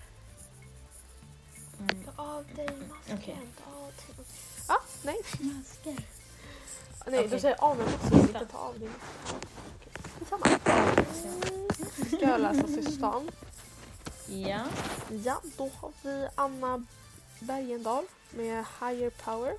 [1.80, 2.04] Mm.
[2.16, 3.38] Ta av dig masken, Okej.
[3.64, 4.66] ta av dig masken.
[4.68, 5.18] Ah, nej.
[5.40, 6.04] Masker.
[7.06, 7.28] Nej, Okej.
[7.28, 9.36] du säger av med masken, inte ta av din mask.
[10.32, 10.58] Mm.
[12.08, 13.32] Ska jag läsa systern?
[14.28, 14.66] Ja.
[15.10, 16.86] Ja, då har vi Anna
[17.40, 19.54] Bergendahl med Higher Power.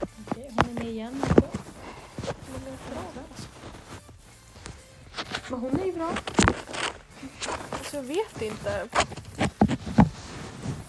[0.00, 1.24] Okej, hon är med igen.
[2.24, 3.48] Men den är bra, alltså.
[5.50, 6.12] Men hon är ju bra.
[7.70, 8.88] Alltså jag vet inte.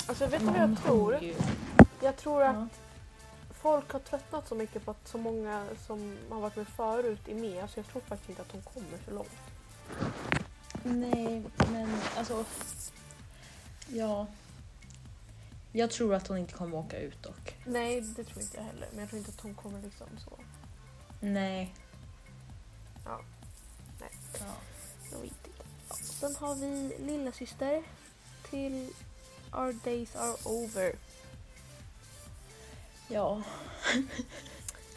[0.10, 1.20] Alltså vet du vad jag tror?
[2.02, 2.80] Jag tror att
[3.52, 7.36] folk har tröttnat så mycket på att så många som har varit med förut är
[7.36, 7.70] med.
[7.70, 9.40] Så jag tror faktiskt inte att hon kommer så långt.
[10.84, 12.46] Nej, men alltså...
[13.88, 14.28] Ja.
[15.72, 17.56] Jag tror att hon inte kommer åka ut dock.
[17.66, 18.88] Nej, det tror inte jag heller.
[18.92, 20.32] Men jag tror inte att hon kommer liksom så.
[21.20, 21.76] Nej.
[23.06, 23.20] Ja.
[24.00, 24.12] Nej.
[24.40, 24.56] Ja.
[25.12, 25.64] Jag vet inte.
[25.90, 25.96] Ja.
[25.96, 27.84] Sen har vi lilla syster
[28.50, 28.94] till
[29.52, 30.96] Our Days Are Over.
[33.08, 33.42] ja.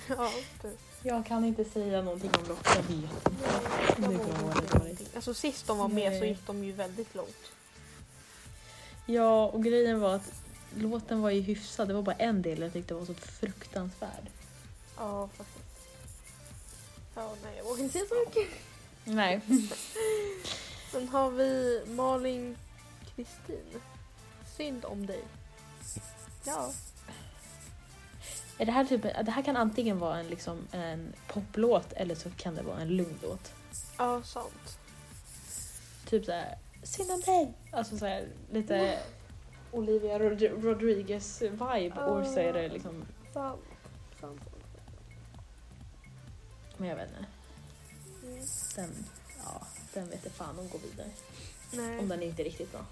[0.09, 0.31] Ja,
[0.63, 0.77] du.
[1.03, 2.71] Jag kan inte säga någonting om Lotta.
[2.77, 3.45] Jag vet inte.
[4.01, 5.17] Jag Det går inte dåligt.
[5.17, 6.29] Alltså sist de var med så Nej.
[6.29, 7.53] gick de ju väldigt långt.
[9.07, 10.33] Ja, och grejen var att
[10.75, 11.89] låten var ju hyfsad.
[11.89, 14.27] Det var bara en del jag tyckte var så fruktansvärd.
[14.97, 15.89] Ja, faktiskt.
[17.15, 18.53] Ja, nej, jag vågar inte säga så mycket.
[19.05, 19.41] Nej.
[20.93, 22.57] Sen har vi Malin
[23.17, 23.81] Kristin.
[24.57, 25.25] Synd om dig.
[26.45, 26.73] Ja.
[28.59, 32.31] Är det, här typ, det här kan antingen vara en, liksom, en poplåt eller så
[32.31, 33.53] kan det vara en lugn låt.
[33.99, 34.79] Ja, sant.
[36.07, 37.53] Typ såhär, synd om dig!
[37.73, 38.99] Alltså såhär lite
[39.71, 43.61] Olivia Rod- Rodriguez vibe och så är det liksom, Sant.
[44.21, 44.41] sant.
[46.77, 47.27] men jag vet inte.
[48.27, 48.45] Mm.
[48.77, 49.05] Den,
[49.45, 51.09] ja, den vet jag fan om går vidare.
[51.73, 51.99] Nej.
[51.99, 52.85] Om den är inte riktigt bra.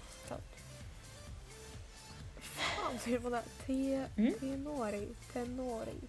[2.61, 2.99] Fan.
[3.65, 4.33] Te, Mm.
[4.39, 5.99] tenori, tenori,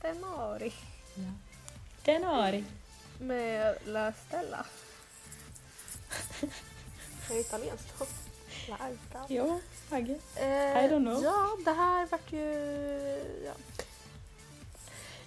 [0.00, 0.72] tenori.
[1.14, 1.32] Ja.
[2.04, 2.64] Det.
[3.18, 4.66] Med La Stella.
[7.30, 8.06] Är det italienskt då?
[8.68, 9.26] La Alta.
[9.28, 9.60] Jo,
[9.90, 10.18] Agge.
[10.36, 11.22] Eh, I don't know.
[11.24, 12.44] Ja, det här vart ju...
[13.44, 13.52] Ja.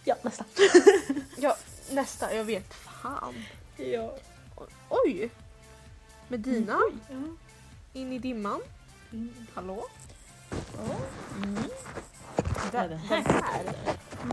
[0.03, 0.45] Ja, nästa.
[1.37, 1.57] ja,
[1.91, 2.33] nästa.
[2.35, 3.45] Jag vet fan.
[3.77, 4.17] Ja.
[4.89, 5.29] Oj!
[6.27, 6.79] Medina,
[7.09, 7.15] Ja.
[7.93, 8.61] in i dimman.
[9.13, 9.47] Mm.
[9.53, 9.85] Hallå?
[11.37, 11.63] Mm.
[12.71, 13.23] Det, det, här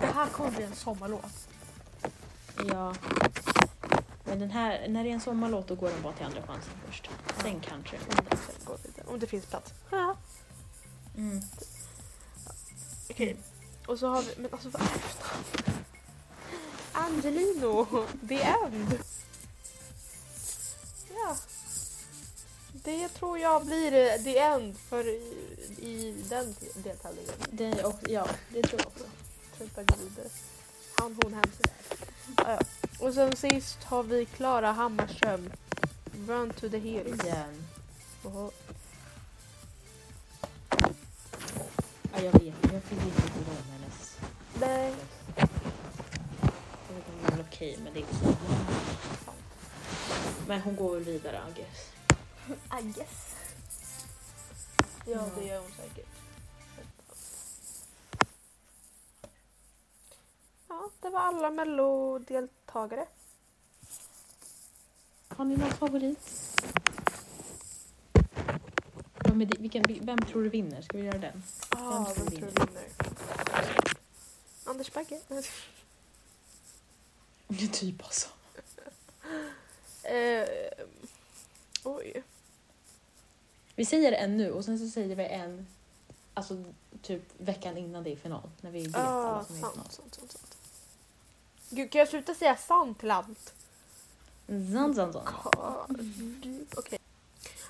[0.01, 1.49] det här kommer bli en sommarlåt.
[2.69, 2.95] Ja.
[4.25, 6.73] Men den här, när det är en sommarlåt då går den bara till andra chansen
[6.87, 7.11] först.
[7.43, 7.97] Sen kanske.
[8.09, 8.15] Vi
[8.67, 9.73] vidare, Om det finns plats.
[9.91, 10.17] Ja.
[11.17, 11.43] Mm.
[13.11, 13.37] Okej.
[13.87, 14.35] Och så har vi...
[14.37, 15.73] Men alltså vad är det?
[16.93, 17.87] Angelino,
[18.29, 18.99] The End.
[21.15, 21.37] Ja.
[22.73, 25.05] Det tror jag blir eh, The End för
[25.83, 27.35] i, den deltävlingen.
[27.51, 29.05] Det, och, ja, det tror jag också.
[29.75, 30.29] Går vidare.
[30.99, 31.45] Han, hon, hen.
[32.37, 32.59] Ja.
[32.99, 35.53] Och sen sist har vi Klara Hammarström.
[36.29, 37.25] Run to the hills.
[37.25, 37.67] Igen.
[38.25, 38.51] Ja,
[42.23, 42.55] jag vet.
[42.73, 44.17] Jag fick inte tycka om hennes...
[44.61, 44.95] Nej.
[45.37, 48.37] Jag vet inte om det är okej, men det är inte så.
[50.47, 51.93] Men hon går väl vidare, I guess.
[52.81, 53.32] I guess.
[55.07, 56.07] Ja, det gör hon säkert.
[60.69, 63.07] Ja, det var alla mellodeltagare.
[65.29, 66.19] Har ni någon favorit?
[69.25, 70.83] Ja, men det, vilken, vem tror du vinner?
[70.83, 71.43] Ska vi göra den?
[71.69, 72.89] Ah, tror vem tror du vinner?
[74.65, 75.21] Anders Bagge.
[77.49, 78.29] Det är typ alltså.
[80.03, 80.49] eh,
[81.85, 82.23] oj.
[83.77, 85.67] Vi säger en nu och sen så säger vi en
[86.35, 86.65] alltså
[87.03, 88.51] typ veckan innan det är final.
[88.61, 89.91] När vi vet Ah, alla som är i sant, final.
[89.91, 90.57] sant, sant, sant.
[91.71, 93.55] Gud, kan jag sluta säga sant till allt?
[94.73, 95.23] Zan, zan, zan.
[96.77, 96.99] Okej.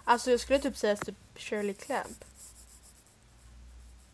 [0.04, 2.24] Alltså jag skulle typ säga typ Shirley Clamp.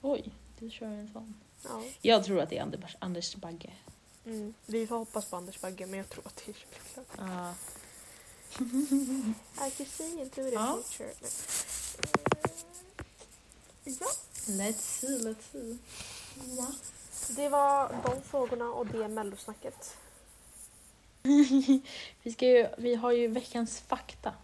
[0.03, 1.35] Oj, du kör en sån.
[1.65, 1.83] Ja.
[2.03, 3.73] Jag tror att det är Anders, Anders Bagge.
[4.27, 4.55] Mm.
[4.67, 7.09] Vi får hoppas på Anders Bagge men jag tror att det är Shirley Clamp.
[7.19, 7.55] Ja.
[9.59, 10.79] I can see into the Ja.
[10.83, 11.13] future.
[13.85, 14.07] Ja,
[14.47, 15.79] let's see, let's see.
[16.59, 16.67] ja.
[17.37, 19.97] Det var de frågorna och det mellosnacket.
[22.23, 24.35] vi, ska ju, vi har ju veckans fakta.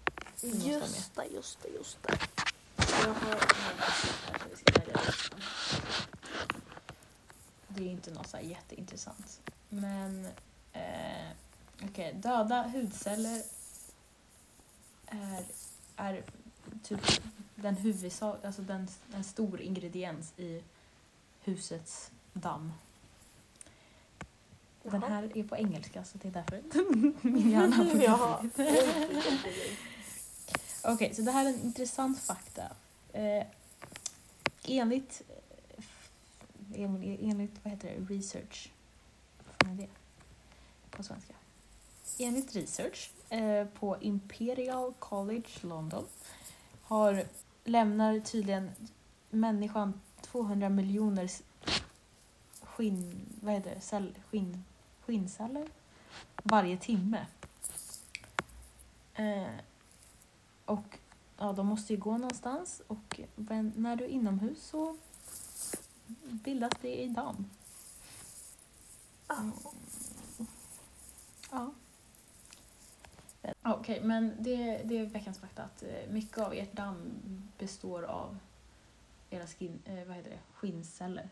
[0.43, 2.19] Just det, just det, just det.
[2.77, 3.41] Jag har
[4.51, 5.01] vi ska välja.
[7.69, 9.41] Det är ju inte något så här jätteintressant.
[9.69, 10.27] Men
[10.73, 11.29] eh,
[11.85, 13.43] okej, döda hudceller
[15.23, 15.45] är,
[15.97, 16.23] är
[16.83, 17.01] typ
[17.55, 20.63] den huvudsak, alltså den, en stor ingrediens i
[21.41, 22.73] husets damm.
[24.83, 25.09] Den Jaha.
[25.11, 26.63] här är på engelska så det är därför
[27.29, 28.51] min hjärna har Jaha.
[30.85, 32.63] Okej, så det här är en intressant fakta.
[33.13, 33.47] Eh,
[34.65, 35.23] enligt,
[36.75, 38.71] eh, en- enligt vad heter det, research,
[39.59, 39.89] vad är det
[40.91, 41.35] på svenska?
[42.19, 43.11] Enligt research
[43.75, 46.05] på Imperial College London
[46.83, 47.25] har,
[47.65, 48.71] lämnar tydligen
[49.31, 51.31] människan 200 miljoner
[52.61, 54.65] skinn, vad heter det, cell, skinn,
[55.01, 55.69] skinnceller
[56.43, 57.27] varje timme.
[59.15, 59.55] Eh,
[60.65, 60.99] och
[61.39, 63.21] ja, de måste ju gå någonstans och
[63.77, 64.97] när du är inomhus så
[66.19, 67.51] bildas det i damm.
[69.29, 69.53] Ja.
[71.51, 71.73] Ja,
[73.63, 77.13] Okej, men det, det är veckans fakta att eh, mycket av ert damm
[77.59, 78.39] består av
[79.31, 80.39] era skin, eh, vad heter det?
[80.55, 81.29] skinnceller.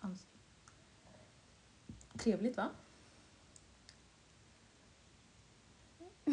[0.00, 0.26] Ans-
[2.18, 2.70] Trevligt va?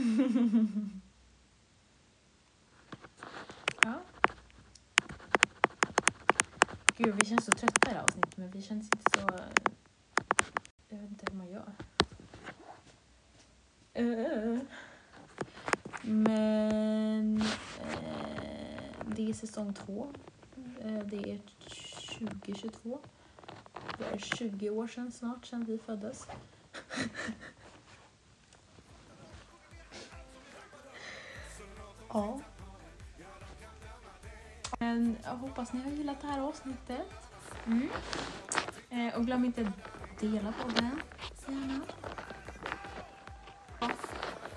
[3.84, 4.02] ja.
[6.98, 9.28] Gud, vi känns så trötta i det här avsnittet men vi känns inte så...
[10.90, 11.74] Jag vet inte hur man gör.
[16.02, 17.46] Men eh,
[19.06, 20.08] det är säsong två.
[20.82, 21.40] Eh, det är
[22.20, 23.00] 2022.
[23.98, 26.28] Det är 20 år sedan snart sedan vi föddes.
[32.10, 32.40] ja.
[34.80, 37.08] Men jag hoppas ni har gillat det här avsnittet.
[37.66, 37.90] Mm.
[38.90, 41.02] Eh, och glöm inte att dela podden.
[41.48, 41.82] Gärna.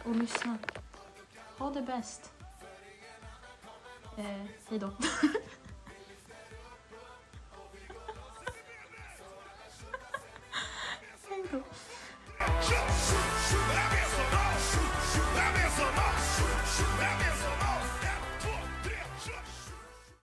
[0.04, 0.58] Och lyssna.
[1.58, 2.32] Ha det bäst.
[4.18, 4.90] Eh, hejdå.